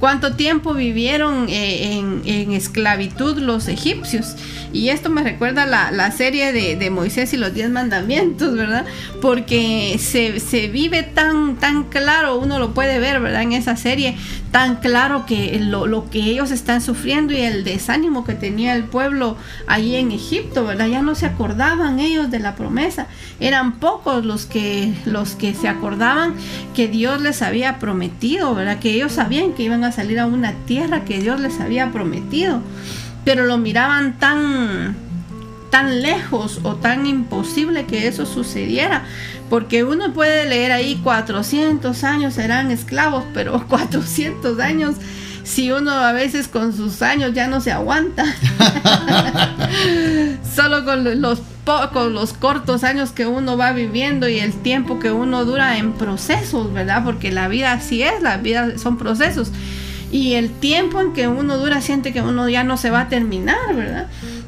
[0.00, 4.36] ¿Cuánto tiempo vivieron eh, en esclavitud los egipcios?
[4.76, 8.84] Y esto me recuerda la, la serie de, Moisés y los diez mandamientos, ¿verdad?
[9.22, 13.42] Porque se, se, vive tan, tan claro, uno lo puede ver, ¿verdad?
[13.42, 14.16] En esa serie,
[14.56, 18.84] tan claro que lo, lo, que ellos están sufriendo y el desánimo que tenía el
[18.84, 20.86] pueblo allí en Egipto, ¿verdad?
[20.86, 23.06] Ya no se acordaban ellos de la promesa.
[23.38, 26.32] Eran pocos los que, los que se acordaban
[26.74, 28.78] que Dios les había prometido, ¿verdad?
[28.78, 32.62] Que ellos sabían que iban a salir a una tierra que Dios les había prometido
[33.26, 34.94] pero lo miraban tan
[35.76, 39.04] tan lejos o tan imposible que eso sucediera,
[39.50, 44.94] porque uno puede leer ahí 400 años serán esclavos, pero 400 años
[45.44, 48.24] si uno a veces con sus años ya no se aguanta.
[50.56, 55.12] Solo con los pocos, los cortos años que uno va viviendo y el tiempo que
[55.12, 57.04] uno dura en procesos, ¿verdad?
[57.04, 59.52] Porque la vida así es, la vida son procesos
[60.10, 63.08] y el tiempo en que uno dura siente que uno ya no se va a
[63.08, 64.06] terminar, ¿verdad?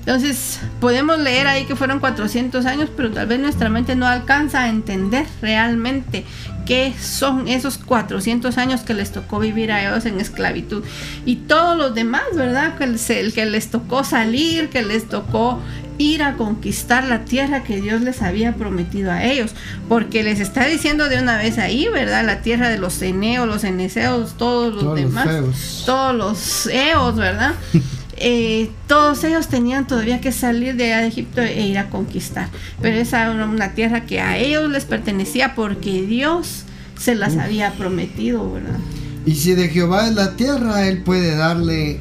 [0.08, 4.62] Entonces podemos leer ahí que fueron 400 años, pero tal vez nuestra mente no alcanza
[4.62, 6.24] a entender realmente
[6.64, 10.82] qué son esos 400 años que les tocó vivir a ellos en esclavitud.
[11.26, 12.72] Y todos los demás, ¿verdad?
[12.80, 15.60] El que les tocó salir, que les tocó
[15.98, 19.50] ir a conquistar la tierra que Dios les había prometido a ellos,
[19.90, 22.24] porque les está diciendo de una vez ahí, ¿verdad?
[22.24, 27.52] La tierra de los eneos, los eneseos, todos los demás, todos los eos, ¿verdad?
[28.20, 32.48] Eh, todos ellos tenían todavía que salir de Egipto e ir a conquistar,
[32.82, 36.64] pero esa era una tierra que a ellos les pertenecía porque Dios
[36.98, 38.78] se las había prometido, ¿verdad?
[39.24, 42.00] Y si de Jehová es la tierra, Él puede darle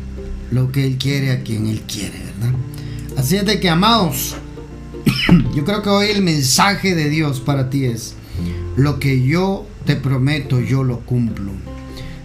[0.49, 2.56] lo que Él quiere a quien Él quiere, ¿verdad?
[3.17, 4.36] Así es de que, amados,
[5.56, 8.15] yo creo que hoy el mensaje de Dios para ti es,
[8.75, 11.51] lo que yo te prometo, yo lo cumplo.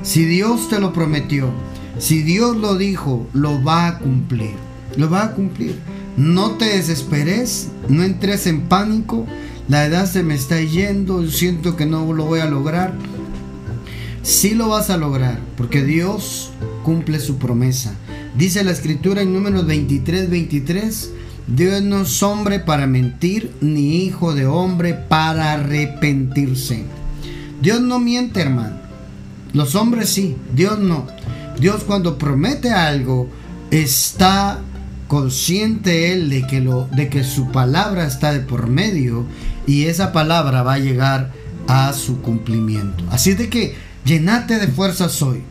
[0.03, 1.51] Si Dios te lo prometió,
[2.03, 4.57] si Dios lo dijo, lo va a cumplir.
[4.97, 5.79] Lo va a cumplir.
[6.17, 9.25] No te desesperes, no entres en pánico.
[9.69, 12.93] La edad se me está yendo, siento que no lo voy a lograr.
[14.25, 16.51] Sí lo vas a lograr, porque Dios
[16.83, 17.95] cumple su promesa.
[18.37, 21.13] Dice la escritura en números 23, 23.
[21.47, 26.83] Dios no es hombre para mentir, ni hijo de hombre para arrepentirse.
[27.61, 28.75] Dios no miente, hermano.
[29.53, 31.07] Los hombres sí, Dios no.
[31.63, 33.29] Dios cuando promete algo
[33.71, 34.59] está
[35.07, 39.25] consciente él de que lo de que su palabra está de por medio
[39.65, 41.31] y esa palabra va a llegar
[41.69, 43.05] a su cumplimiento.
[43.13, 45.45] Así de que llenate de fuerzas hoy.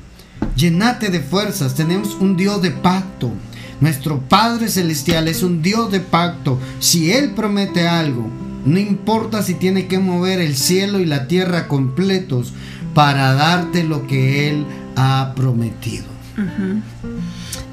[0.57, 1.75] Llenate de fuerzas.
[1.75, 3.31] Tenemos un Dios de pacto.
[3.79, 6.59] Nuestro Padre Celestial es un Dios de pacto.
[6.81, 8.27] Si Él promete algo,
[8.65, 12.51] no importa si tiene que mover el cielo y la tierra completos
[12.93, 16.05] para darte lo que Él ha prometido.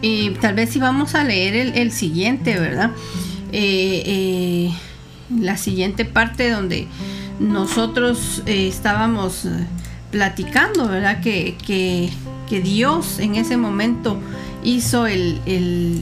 [0.03, 2.91] Y tal vez si vamos a leer el, siguiente, ¿verdad?
[3.53, 4.75] Eh, eh,
[5.35, 6.87] la siguiente parte donde
[7.41, 9.47] nosotros eh, estábamos
[10.11, 11.21] platicando, ¿verdad?
[11.21, 12.11] Que, que,
[12.61, 14.19] Dios en ese momento
[14.65, 15.41] hizo, el,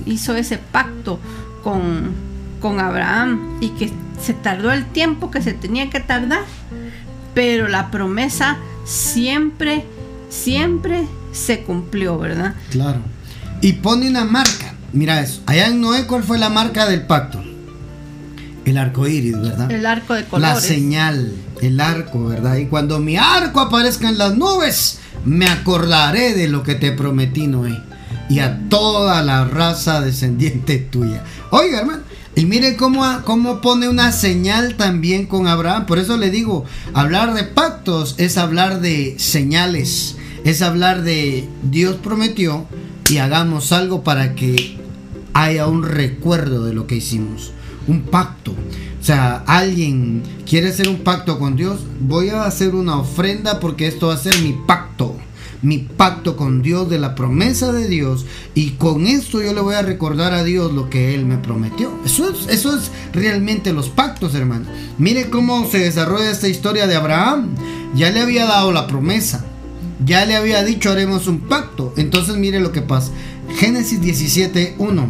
[0.06, 1.18] hizo ese pacto
[1.64, 2.12] con,
[2.60, 6.44] con Abraham y que se tardó el tiempo que se tenía que tardar,
[7.34, 9.84] pero la promesa siempre,
[10.28, 12.54] siempre se cumplió, ¿verdad?
[12.70, 13.00] Claro.
[13.60, 14.74] Y pone una marca.
[14.92, 15.42] Mira eso.
[15.46, 17.42] Allá en Noé, ¿cuál fue la marca del pacto?
[18.64, 19.70] El arco iris, ¿verdad?
[19.70, 20.54] El arco de colores.
[20.54, 22.56] La señal, el arco, ¿verdad?
[22.56, 27.46] Y cuando mi arco aparezca en las nubes, me acordaré de lo que te prometí,
[27.46, 27.80] Noé.
[28.28, 31.22] Y a toda la raza descendiente tuya.
[31.50, 32.02] Oiga, hermano.
[32.36, 35.86] Y mire cómo, cómo pone una señal también con Abraham.
[35.86, 40.16] Por eso le digo, hablar de pactos es hablar de señales.
[40.44, 42.66] Es hablar de Dios prometió
[43.10, 44.78] y hagamos algo para que
[45.32, 47.52] haya un recuerdo de lo que hicimos
[47.86, 48.52] un pacto.
[48.52, 53.86] O sea, alguien quiere hacer un pacto con Dios, voy a hacer una ofrenda porque
[53.86, 55.16] esto va a ser mi pacto.
[55.66, 58.24] Mi pacto con Dios de la promesa de Dios.
[58.54, 61.92] Y con esto yo le voy a recordar a Dios lo que Él me prometió.
[62.04, 64.66] Eso es, eso es realmente los pactos, hermano.
[64.96, 67.48] Mire cómo se desarrolla esta historia de Abraham.
[67.96, 69.44] Ya le había dado la promesa.
[70.04, 71.92] Ya le había dicho haremos un pacto.
[71.96, 73.10] Entonces mire lo que pasa.
[73.58, 75.06] Génesis 17, 1.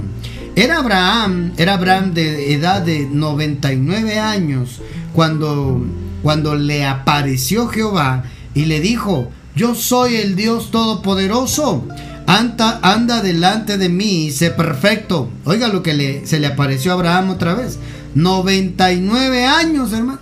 [0.54, 4.80] Era Abraham, era Abraham de edad de 99 años
[5.12, 5.84] cuando,
[6.22, 11.88] cuando le apareció Jehová y le dijo, yo soy el Dios Todopoderoso,
[12.26, 15.30] anda, anda delante de mí y sé perfecto.
[15.44, 17.78] Oiga lo que le, se le apareció a Abraham otra vez.
[18.14, 20.20] 99 años, hermano.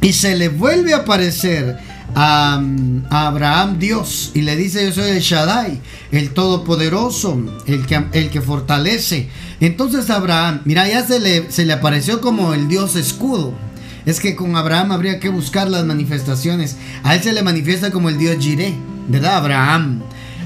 [0.00, 1.78] Y se le vuelve a aparecer
[2.14, 2.62] a,
[3.10, 5.78] Abraham Dios y le dice yo soy el Shaddai,
[6.10, 9.28] el Todopoderoso, el que, el que fortalece.
[9.60, 13.52] Entonces Abraham, mira, ya se le, se le apareció como el Dios escudo.
[14.06, 16.76] Es que con Abraham habría que buscar las manifestaciones.
[17.02, 18.74] A él se le manifiesta como el Dios Jireh,
[19.08, 19.36] ¿verdad?
[19.36, 20.02] Abraham,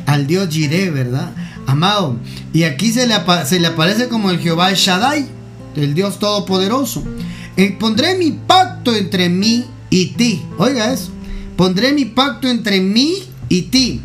[0.07, 1.33] al Dios Jireh, ¿verdad?
[1.67, 2.19] Amado.
[2.53, 5.27] Y aquí se le, aparece como el Jehová Shaddai,
[5.77, 7.05] el Dios Todopoderoso.
[7.57, 10.43] Y pondré mi pacto entre mí y ti.
[10.59, 11.12] Oiga eso
[11.57, 14.01] Pondré mi pacto entre mí y ti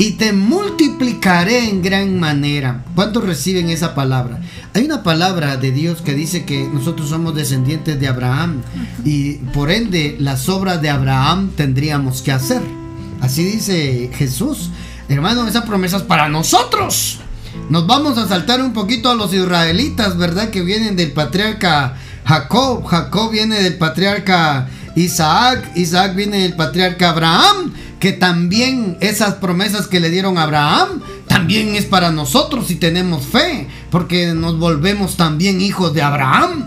[0.00, 2.84] y te multiplicaré en gran manera.
[2.94, 4.40] ¿Cuántos reciben esa palabra?
[4.72, 8.62] Hay una palabra de Dios que dice que nosotros somos descendientes de Abraham
[9.04, 12.62] y por ende las obras de Abraham tendríamos que hacer.
[13.20, 14.70] Así dice Jesús.
[15.08, 17.18] Hermano, esa promesa es para nosotros.
[17.68, 20.50] Nos vamos a saltar un poquito a los israelitas, ¿verdad?
[20.50, 22.84] Que vienen del patriarca Jacob.
[22.84, 30.00] Jacob viene del patriarca Isaac, Isaac viene del patriarca Abraham, que también esas promesas que
[30.00, 35.60] le dieron a Abraham, también es para nosotros si tenemos fe, porque nos volvemos también
[35.60, 36.66] hijos de Abraham.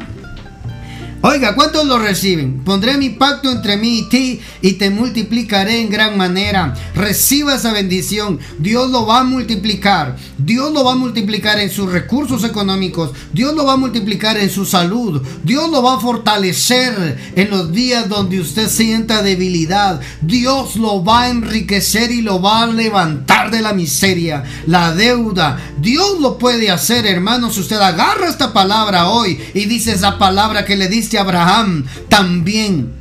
[1.24, 2.64] Oiga, ¿cuántos lo reciben?
[2.64, 6.74] Pondré mi pacto entre mí y ti y te multiplicaré en gran manera.
[6.96, 8.40] Reciba esa bendición.
[8.58, 10.16] Dios lo va a multiplicar.
[10.40, 13.12] Dios lo va a multiplicar en sus recursos económicos.
[13.34, 15.22] Dios lo va a multiplicar en su salud.
[15.44, 20.02] Dios lo va a fortalecer en los días donde usted sienta debilidad.
[20.22, 25.60] Dios lo va a enriquecer y lo va a levantar de la miseria, la deuda.
[25.80, 27.60] Dios lo puede hacer, hermanos.
[27.60, 32.92] Usted agarra esta palabra hoy y dice esa palabra que le dice Abraham, también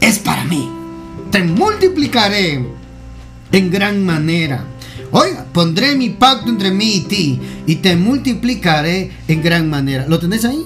[0.00, 0.68] es para mí.
[1.30, 2.64] Te multiplicaré
[3.52, 4.64] en gran manera.
[5.10, 10.06] Oiga, pondré mi pacto entre mí y ti y te multiplicaré en gran manera.
[10.08, 10.64] ¿Lo tenés ahí?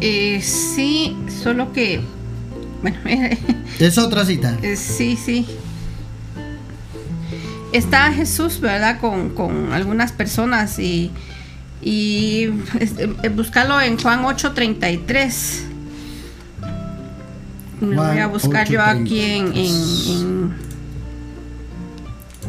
[0.00, 2.00] Eh, sí, solo que...
[2.82, 2.98] Bueno,
[3.78, 4.58] es otra cita.
[4.62, 5.46] Eh, sí, sí.
[7.72, 9.00] Está Jesús, ¿verdad?
[9.00, 11.10] Con, con algunas personas y
[11.82, 15.60] y este, buscarlo en Juan 8:33.
[17.80, 20.54] Lo voy a buscar yo aquí en,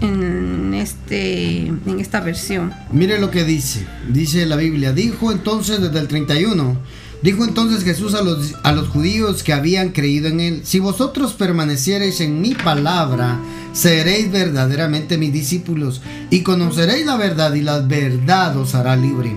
[0.01, 2.71] en, este, en esta versión.
[2.91, 6.77] Mire lo que dice, dice la Biblia, dijo entonces desde el 31,
[7.23, 11.33] dijo entonces Jesús a los, a los judíos que habían creído en él, si vosotros
[11.33, 13.39] permaneciereis en mi palabra,
[13.71, 19.35] seréis verdaderamente mis discípulos y conoceréis la verdad y la verdad os hará libre.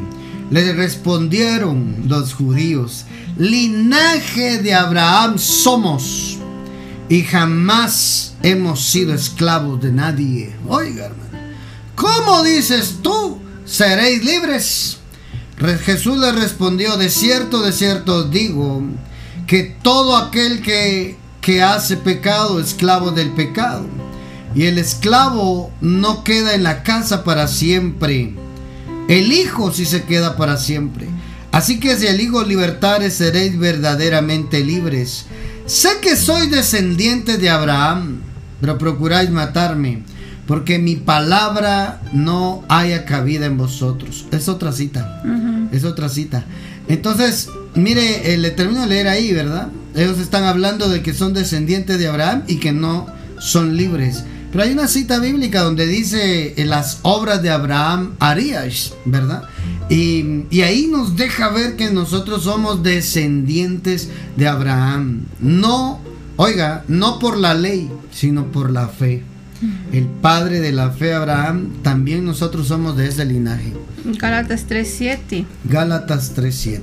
[0.51, 3.05] Le respondieron los judíos,
[3.39, 6.39] linaje de Abraham somos
[7.09, 10.55] y jamás hemos sido esclavos de nadie.
[10.68, 11.55] Oiga, hermano,
[11.95, 13.39] ¿cómo dices tú?
[13.64, 14.99] Seréis libres.
[15.59, 18.83] Jesús le respondió, de cierto, de cierto digo,
[19.47, 23.87] que todo aquel que, que hace pecado, esclavo del pecado.
[24.55, 28.35] Y el esclavo no queda en la casa para siempre.
[29.09, 31.09] El hijo sí se queda para siempre.
[31.53, 35.27] Así que si el hijo libertare seréis verdaderamente libres.
[35.67, 38.21] Sé que soy descendiente de Abraham
[38.61, 40.03] pero procuráis matarme,
[40.47, 44.26] porque mi palabra no haya cabida en vosotros.
[44.30, 45.22] Es otra cita,
[45.72, 46.44] es otra cita.
[46.88, 49.68] Entonces, mire, eh, le termino de leer ahí, ¿verdad?
[49.94, 53.07] Ellos están hablando de que son descendientes de Abraham y que no
[53.38, 54.24] son libres.
[54.53, 59.42] Pero hay una cita bíblica donde dice en las obras de Abraham harías, ¿verdad?
[59.88, 65.26] Y, y, ahí nos deja ver que nosotros somos descendientes de Abraham.
[65.38, 66.01] No
[66.38, 69.22] Oiga, no por la ley, sino por la fe.
[69.93, 73.73] El padre de la fe, Abraham, también nosotros somos de ese linaje.
[74.05, 75.45] Gálatas 3.7.
[75.65, 76.81] Gálatas 3.7.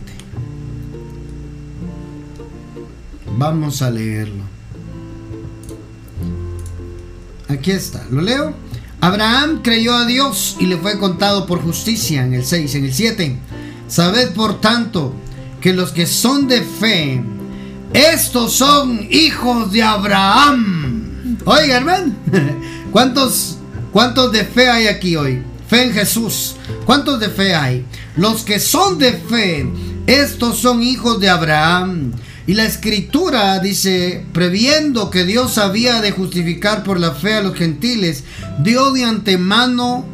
[3.37, 4.43] Vamos a leerlo.
[7.49, 8.53] Aquí está, lo leo.
[9.01, 12.93] Abraham creyó a Dios y le fue contado por justicia en el 6, en el
[12.93, 13.37] 7.
[13.87, 15.13] Sabed por tanto
[15.59, 17.21] que los que son de fe,
[17.93, 20.82] estos son hijos de Abraham.
[21.45, 22.15] Oigan,
[22.91, 23.57] ¿cuántos,
[23.91, 25.43] ¿cuántos de fe hay aquí hoy?
[25.67, 26.55] Fe en Jesús.
[26.85, 27.85] ¿Cuántos de fe hay?
[28.15, 29.67] Los que son de fe,
[30.07, 32.13] estos son hijos de Abraham.
[32.45, 37.55] Y la escritura dice, previendo que Dios había de justificar por la fe a los
[37.55, 38.23] gentiles,
[38.59, 40.05] dio de antemano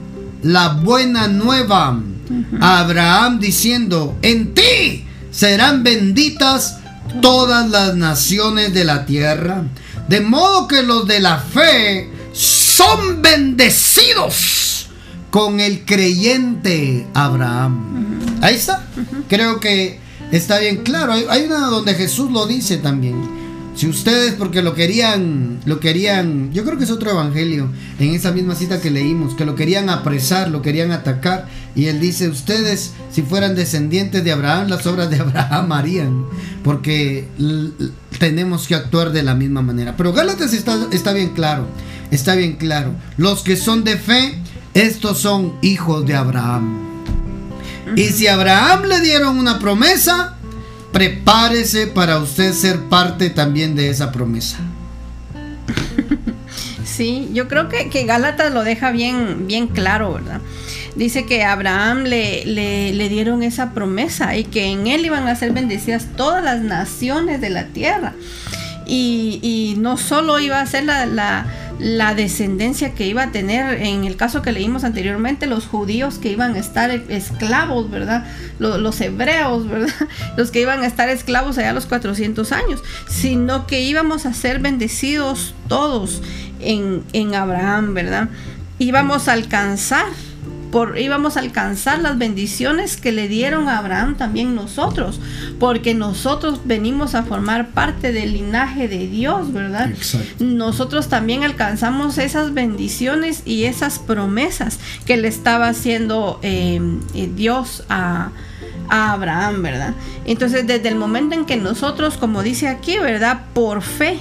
[0.43, 1.99] la buena nueva
[2.61, 6.77] a Abraham diciendo, en ti serán benditas
[7.21, 9.63] todas las naciones de la tierra.
[10.10, 14.88] De modo que los de la fe son bendecidos
[15.30, 18.20] con el creyente Abraham.
[18.41, 18.88] Ahí está.
[19.28, 19.99] Creo que
[20.32, 21.14] está bien claro.
[21.14, 23.38] Hay, una donde Jesús lo dice también.
[23.80, 28.34] Si ustedes, porque lo querían, lo querían, yo creo que es otro evangelio, en esa
[28.34, 32.91] misma cita que leímos, que lo querían apresar, lo querían atacar, y él dice, ustedes,
[33.09, 36.25] si fueran descendientes de Abraham, las obras de Abraham harían,
[36.61, 37.25] porque
[38.19, 39.95] tenemos que actuar de la misma manera.
[39.95, 41.65] Pero Gálatas está, está bien claro,
[42.11, 42.91] está bien claro.
[43.15, 46.80] Los que son de fe, estos son hijos de Abraham.
[47.95, 50.36] Y si a Abraham le dieron una promesa,
[50.91, 54.57] prepárese para usted ser parte también de esa promesa.
[56.83, 60.41] Sí, yo creo que, que Gálatas lo deja bien, bien claro, ¿verdad?
[60.95, 65.35] Dice que a Abraham le, le, dieron esa promesa y que en él iban a
[65.35, 68.15] ser bendecidas todas las naciones de la tierra.
[68.85, 71.45] Y, y no solo iba a ser la, la
[71.80, 76.30] la descendencia que iba a tener, en el caso que leímos anteriormente, los judíos que
[76.30, 78.25] iban a estar esclavos, ¿verdad?
[78.59, 79.93] Los, hebreos, ¿verdad?
[80.38, 84.34] Los que iban a estar esclavos allá a los 400 años, sino que íbamos a
[84.34, 86.21] ser bendecidos todos
[86.59, 88.30] en, en Abraham, ¿verdad?
[88.77, 90.07] Íbamos a alcanzar
[90.72, 95.20] por, íbamos a alcanzar las bendiciones que le dieron a Abraham también nosotros,
[95.59, 99.89] porque nosotros venimos a formar parte del linaje de Dios, ¿verdad?
[100.39, 106.80] Nosotros también alcanzamos esas bendiciones y esas promesas que le estaba haciendo eh,
[107.13, 108.30] eh, Dios a,
[108.89, 109.93] a Abraham, ¿verdad?
[110.26, 113.45] Entonces, desde el momento en que nosotros, como dice aquí, ¿verdad?
[113.53, 114.20] Por fe,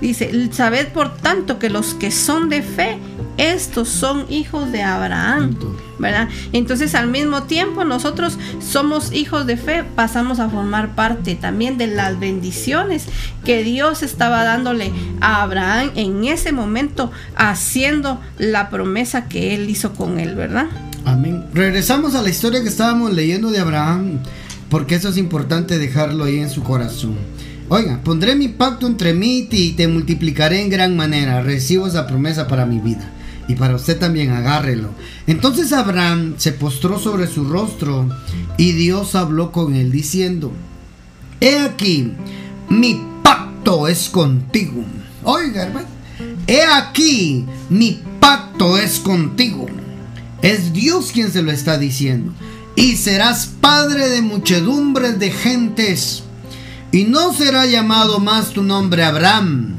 [0.00, 2.98] dice, sabed por tanto que los que son de fe,
[3.38, 5.56] estos son hijos de Abraham,
[5.98, 6.28] ¿verdad?
[6.52, 11.86] Entonces al mismo tiempo nosotros somos hijos de fe, pasamos a formar parte también de
[11.86, 13.06] las bendiciones
[13.44, 19.94] que Dios estaba dándole a Abraham en ese momento, haciendo la promesa que él hizo
[19.94, 20.66] con él, ¿verdad?
[21.04, 21.46] Amén.
[21.54, 24.18] Regresamos a la historia que estábamos leyendo de Abraham,
[24.68, 27.16] porque eso es importante dejarlo ahí en su corazón.
[27.68, 31.42] Oiga, pondré mi pacto entre mí y te multiplicaré en gran manera.
[31.42, 33.11] Recibo esa promesa para mi vida
[33.48, 34.90] y para usted también agárrelo.
[35.26, 38.08] Entonces Abraham se postró sobre su rostro
[38.56, 40.52] y Dios habló con él diciendo,
[41.40, 42.12] he aquí,
[42.68, 44.84] mi pacto es contigo.
[45.24, 45.88] Oiga, hermano,
[46.46, 49.66] he aquí, mi pacto es contigo.
[50.40, 52.32] Es Dios quien se lo está diciendo.
[52.74, 56.24] Y serás padre de muchedumbres de gentes.
[56.90, 59.76] Y no será llamado más tu nombre Abraham,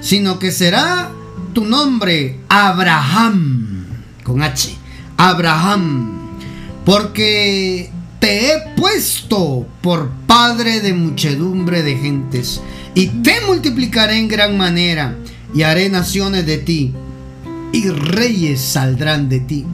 [0.00, 1.10] sino que será
[1.56, 3.86] tu nombre Abraham.
[4.22, 4.76] Con H.
[5.16, 6.36] Abraham.
[6.84, 7.90] Porque
[8.20, 12.60] te he puesto por padre de muchedumbre de gentes.
[12.94, 15.16] Y te multiplicaré en gran manera.
[15.54, 16.92] Y haré naciones de ti.
[17.72, 19.64] Y reyes saldrán de ti.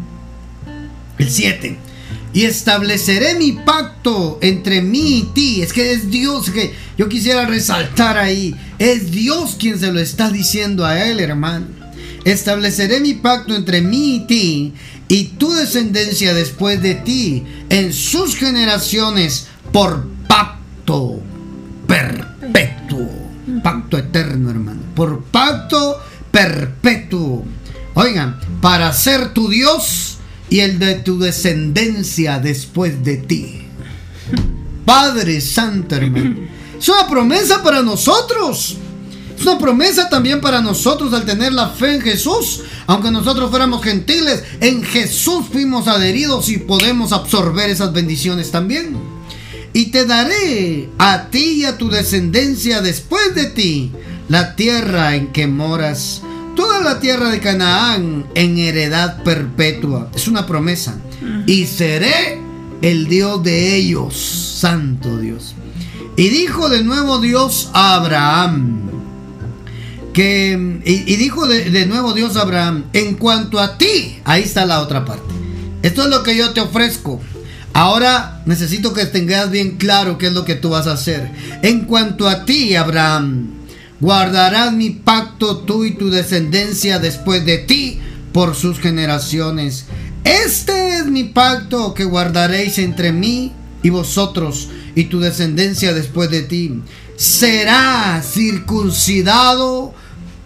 [1.19, 1.79] El 7.
[2.33, 5.63] Y estableceré mi pacto entre mí y ti.
[5.63, 8.55] Es que es Dios que yo quisiera resaltar ahí.
[8.83, 11.67] Es Dios quien se lo está diciendo a él, hermano.
[12.25, 14.73] Estableceré mi pacto entre mí y ti
[15.07, 21.21] y tu descendencia después de ti en sus generaciones por pacto
[21.87, 23.09] perpetuo.
[23.63, 24.81] Pacto eterno, hermano.
[24.97, 26.01] Por pacto
[26.33, 27.45] perpetuo.
[27.95, 30.19] Oigan, para ser tu Dios
[30.51, 33.61] y el de tu descendencia después de ti.
[34.85, 36.62] Padre Santo, hermano.
[36.83, 38.77] Es una promesa para nosotros.
[39.39, 42.63] Es una promesa también para nosotros al tener la fe en Jesús.
[42.89, 48.97] Aunque nosotros fuéramos gentiles, en Jesús fuimos adheridos y podemos absorber esas bendiciones también.
[49.73, 53.93] Y te daré a ti y a tu descendencia después de ti
[54.29, 56.23] la tierra en que moras
[56.57, 60.11] toda la tierra de Canaán en heredad perpetua.
[60.17, 60.97] Es una promesa.
[61.47, 62.41] Y seré
[62.83, 64.17] el Dios de ellos,
[64.59, 65.55] santo Dios.
[66.17, 68.91] Y dijo de nuevo Dios a Abraham,
[70.13, 74.67] que, y, dijo de, de nuevo Dios a Abraham, en cuanto a ti, ahí está
[74.67, 75.33] la otra parte.
[75.83, 77.21] Esto es lo que yo te ofrezco.
[77.73, 81.31] Ahora necesito que tengas bien claro qué es lo que tú vas a hacer.
[81.63, 83.49] En cuanto a ti, Abraham,
[84.01, 87.99] guardarás mi pacto tú y tu descendencia después de ti
[88.33, 89.87] por sus generaciones.
[90.25, 93.53] Este es mi pacto que guardaréis entre mí
[93.83, 96.81] y vosotros y tu descendencia después de ti.
[97.17, 99.95] Será circuncidado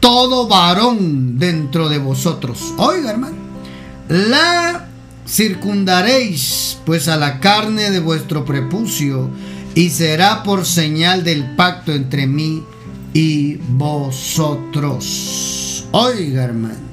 [0.01, 2.75] todo varón dentro de vosotros.
[2.77, 3.37] Oiga, hermano.
[4.09, 4.89] La
[5.27, 9.29] circundaréis pues a la carne de vuestro prepucio
[9.75, 12.63] y será por señal del pacto entre mí
[13.13, 15.05] y vosotros.
[15.91, 16.87] Oiga, hermano.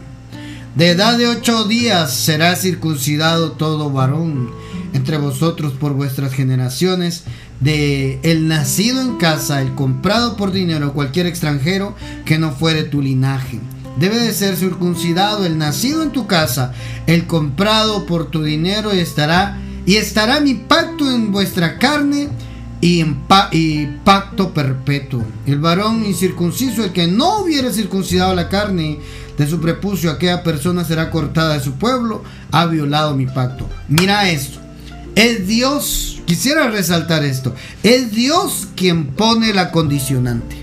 [0.75, 4.49] De edad de ocho días será circuncidado todo varón
[4.93, 7.23] entre vosotros por vuestras generaciones,
[7.59, 13.01] de el nacido en casa, el comprado por dinero, cualquier extranjero que no fuere tu
[13.01, 13.59] linaje.
[13.97, 16.73] Debe de ser circuncidado el nacido en tu casa,
[17.05, 22.29] el comprado por tu dinero y estará y estará mi pacto en vuestra carne
[22.81, 23.05] y,
[24.03, 25.23] pacto perpetuo.
[25.45, 28.99] El varón incircunciso, el que no hubiera circuncidado la carne
[29.37, 33.69] de su prepucio, aquella persona será cortada de su pueblo, ha violado mi pacto.
[33.87, 34.62] Mira esto.
[35.15, 37.53] Es Dios, quisiera resaltar esto,
[37.83, 40.55] es Dios quien pone la condicionante.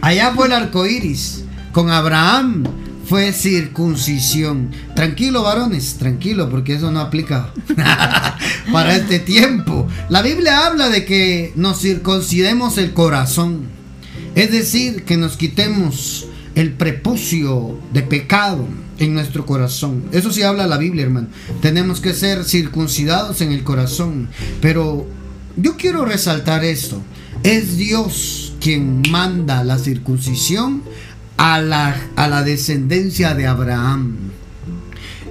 [0.00, 1.44] Allá fue el arco iris.
[1.72, 2.64] Con Abraham
[3.06, 4.70] fue circuncisión.
[4.94, 7.52] Tranquilo, varones, tranquilo, porque eso no aplica
[8.72, 9.86] para este tiempo.
[10.08, 13.66] La Biblia habla de que nos circuncidemos el corazón,
[14.34, 16.26] es decir, que nos quitemos
[16.56, 18.66] el prepucio de pecado
[18.98, 20.04] en nuestro corazón.
[20.10, 21.28] Eso sí habla la Biblia, hermano.
[21.60, 24.28] Tenemos que ser circuncidados en el corazón.
[24.60, 25.06] Pero
[25.56, 27.00] yo quiero resaltar esto.
[27.42, 30.82] Es Dios quien manda la circuncisión
[31.36, 34.16] a la, a la descendencia de Abraham.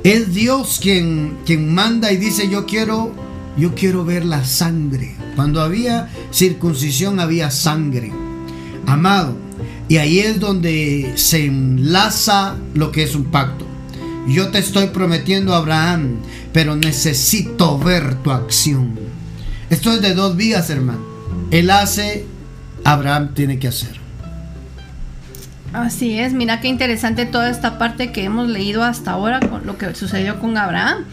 [0.03, 3.11] Es Dios quien, quien manda y dice, yo quiero,
[3.57, 5.15] yo quiero ver la sangre.
[5.35, 8.13] Cuando había circuncisión había sangre.
[8.85, 9.35] Amado,
[9.87, 13.65] y ahí es donde se enlaza lo que es un pacto.
[14.27, 16.17] Yo te estoy prometiendo Abraham,
[16.51, 18.97] pero necesito ver tu acción.
[19.69, 21.05] Esto es de dos vías, hermano.
[21.51, 22.25] Él hace,
[22.83, 23.99] Abraham tiene que hacer.
[25.73, 29.77] Así es, mira qué interesante toda esta parte que hemos leído hasta ahora con lo
[29.77, 31.03] que sucedió con Abraham.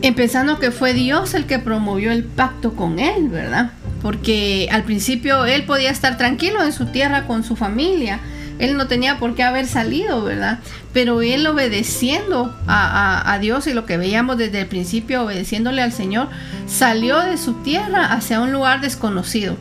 [0.00, 3.72] Empezando que fue Dios el que promovió el pacto con él, ¿verdad?
[4.02, 8.20] Porque al principio él podía estar tranquilo en su tierra con su familia.
[8.58, 10.58] Él no tenía por qué haber salido, ¿verdad?
[10.92, 15.92] Pero él obedeciendo a, a, Dios y lo que veíamos desde el principio, obedeciéndole al
[15.92, 16.28] Señor,
[16.66, 19.56] salió de su tierra hacia un lugar desconocido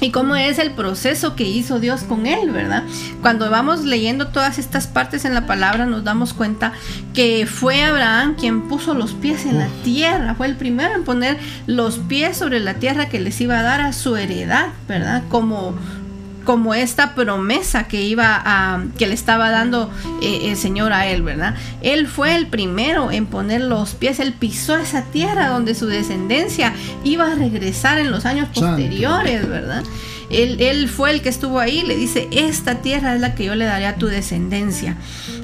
[0.00, 2.84] y cómo es el proceso que hizo Dios con él, ¿verdad?
[3.20, 6.72] Cuando vamos leyendo todas estas partes en la palabra nos damos cuenta
[7.14, 11.38] que fue Abraham quien puso los pies en la tierra, fue el primero en poner
[11.66, 15.22] los pies sobre la tierra que les iba a dar a su heredad, ¿verdad?
[15.28, 15.74] Como
[16.50, 19.88] como esta promesa que iba a, que le estaba dando
[20.20, 21.54] eh, el Señor a él, ¿verdad?
[21.80, 26.72] Él fue el primero en poner los pies, él pisó esa tierra donde su descendencia
[27.04, 29.84] iba a regresar en los años posteriores, ¿verdad?
[30.28, 33.64] Él, fue el que estuvo ahí, le dice, esta tierra es la que yo le
[33.64, 34.96] daré a tu descendencia.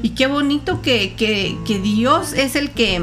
[0.02, 2.96] Y qué bonito que, que Dios es el que,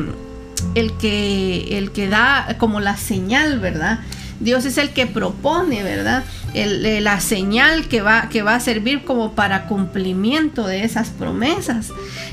[0.75, 4.01] el que, el que da como la señal, ¿verdad?
[4.41, 6.25] Dios es el que propone, ¿verdad?
[6.53, 11.91] La señal que va, que va a servir como para cumplimiento de esas promesas.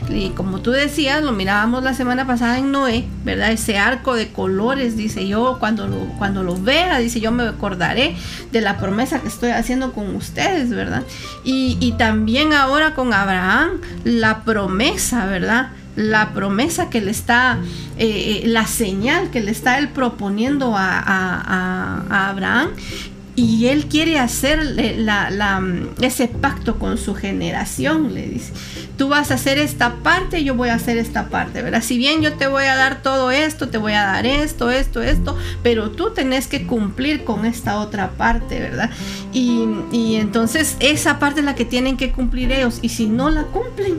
[0.08, 3.52] Y como tú decías, lo mirábamos la semana pasada en Noé, ¿verdad?
[3.52, 8.16] Ese arco de colores, dice yo, cuando lo, cuando lo vea, dice yo me acordaré
[8.52, 11.04] de la promesa que estoy haciendo con ustedes, ¿verdad?
[11.44, 15.70] Y, y también ahora con Abraham, la promesa, ¿verdad?
[15.96, 17.58] la promesa que le está,
[17.98, 22.70] eh, eh, la señal que le está él proponiendo a, Abraham.
[23.36, 24.62] Y él quiere hacer
[24.98, 25.62] la,
[26.00, 28.52] ese pacto con su generación, le dice.
[28.96, 31.82] Tú vas a hacer esta parte, yo voy a hacer esta parte, ¿verdad?
[31.82, 35.00] Si bien yo te voy a dar todo esto, te voy a dar esto, esto,
[35.00, 38.90] esto, pero tú tenés que cumplir con esta otra parte, ¿verdad?
[39.32, 42.80] Y, y entonces esa parte es la que tienen que cumplir ellos.
[42.82, 43.98] Y si no la cumplen,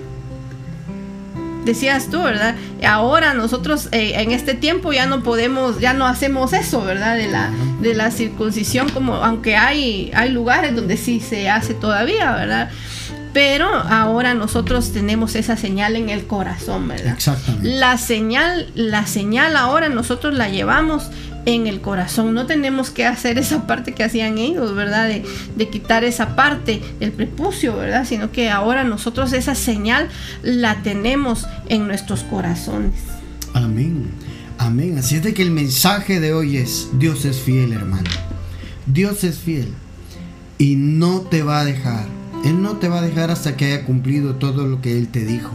[1.66, 2.56] decías tú, ¿verdad?
[2.88, 7.18] Ahora nosotros eh, en este tiempo ya no podemos, ya no hacemos eso, ¿verdad?
[7.18, 7.50] De la,
[7.82, 12.70] de la circuncisión, como aunque hay, hay lugares donde sí se hace todavía, ¿verdad?
[13.34, 17.14] Pero ahora nosotros tenemos esa señal en el corazón, ¿verdad?
[17.14, 17.70] Exactamente.
[17.70, 21.10] La señal, la señal ahora nosotros la llevamos
[21.46, 22.34] en el corazón.
[22.34, 25.10] No tenemos que hacer esa parte que hacían ellos, ¿verdad?
[25.10, 28.06] De, quitar esa parte del prepucio, ¿verdad?
[28.06, 30.10] Sino que ahora nosotros esa señal
[30.44, 32.94] la tenemos en nuestros corazones.
[33.54, 34.10] Amén.
[34.58, 34.98] Amén.
[34.98, 38.10] Así es de que el mensaje de hoy es, Dios es fiel, hermano.
[38.86, 39.70] Dios es fiel
[40.58, 42.06] y no te va a dejar.
[42.44, 45.26] Él no te va a dejar hasta que haya cumplido todo lo que Él te
[45.26, 45.54] dijo.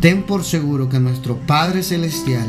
[0.00, 2.46] Ten por seguro que nuestro Padre Celestial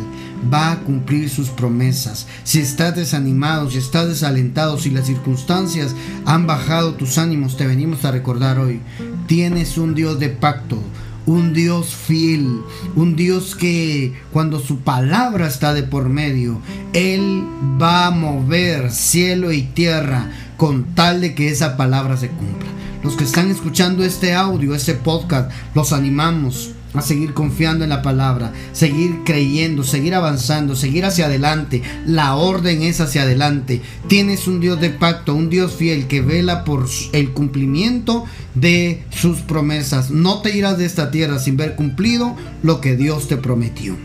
[0.54, 2.28] va a cumplir sus promesas.
[2.44, 8.06] Si estás desanimado, si estás desalentado, si las circunstancias han bajado tus ánimos, te venimos
[8.06, 8.82] a recordar hoy.
[9.28, 10.82] Tienes un Dios de pacto,
[11.26, 12.62] un Dios fiel,
[12.96, 16.62] un Dios que cuando su palabra está de por medio,
[16.94, 17.44] Él
[17.82, 22.70] va a mover cielo y tierra con tal de que esa palabra se cumpla.
[23.04, 28.02] Los que están escuchando este audio, este podcast, los animamos a seguir confiando en la
[28.02, 31.82] palabra, seguir creyendo, seguir avanzando, seguir hacia adelante.
[32.06, 33.82] La orden es hacia adelante.
[34.08, 39.40] Tienes un Dios de pacto, un Dios fiel que vela por el cumplimiento de sus
[39.40, 40.12] promesas.
[40.12, 43.96] No te irás de esta tierra sin ver cumplido lo que Dios te prometió.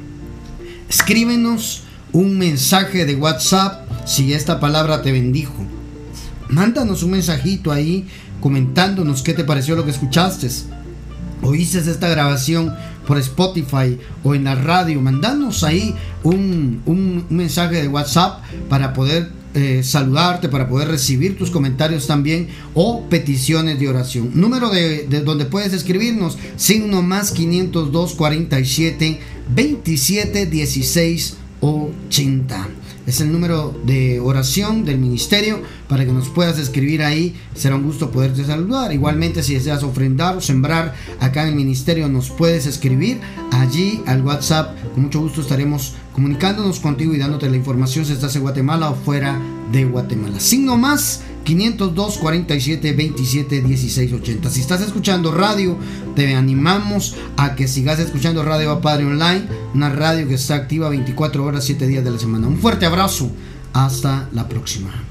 [0.89, 5.65] Escríbenos un mensaje de WhatsApp si esta palabra te bendijo.
[6.49, 8.09] Mándanos un mensajito ahí
[8.41, 10.49] comentándonos qué te pareció lo que escuchaste
[11.43, 12.75] oíste esta grabación
[13.07, 19.83] por Spotify o en la radio, mandanos ahí un, mensaje de WhatsApp para poder eh,
[19.83, 24.31] saludarte, para poder recibir tus comentarios también o peticiones de oración.
[24.35, 29.21] Número de, de, donde puedes escribirnos, signo más 502 47
[29.55, 32.69] 27 16 80
[33.11, 37.35] es el número de oración del ministerio para que nos puedas escribir ahí.
[37.55, 38.93] Será un gusto poderte saludar.
[38.93, 44.23] Igualmente, si deseas ofrendar o sembrar acá en el ministerio, nos puedes escribir allí al
[44.23, 44.77] WhatsApp.
[44.95, 48.95] Con mucho gusto estaremos comunicándonos contigo y dándote la información si estás en Guatemala o
[48.95, 49.41] fuera
[49.71, 50.41] de Guatemala.
[50.41, 54.51] Signo más 502 47 27 16 80.
[54.51, 55.77] Si estás escuchando radio,
[56.15, 60.89] te animamos a que sigas escuchando Radio a Padre Online, una radio que está activa
[60.89, 62.47] 24 horas, 7 días de la semana.
[62.47, 63.31] Un fuerte abrazo.
[63.73, 65.10] Hasta la próxima.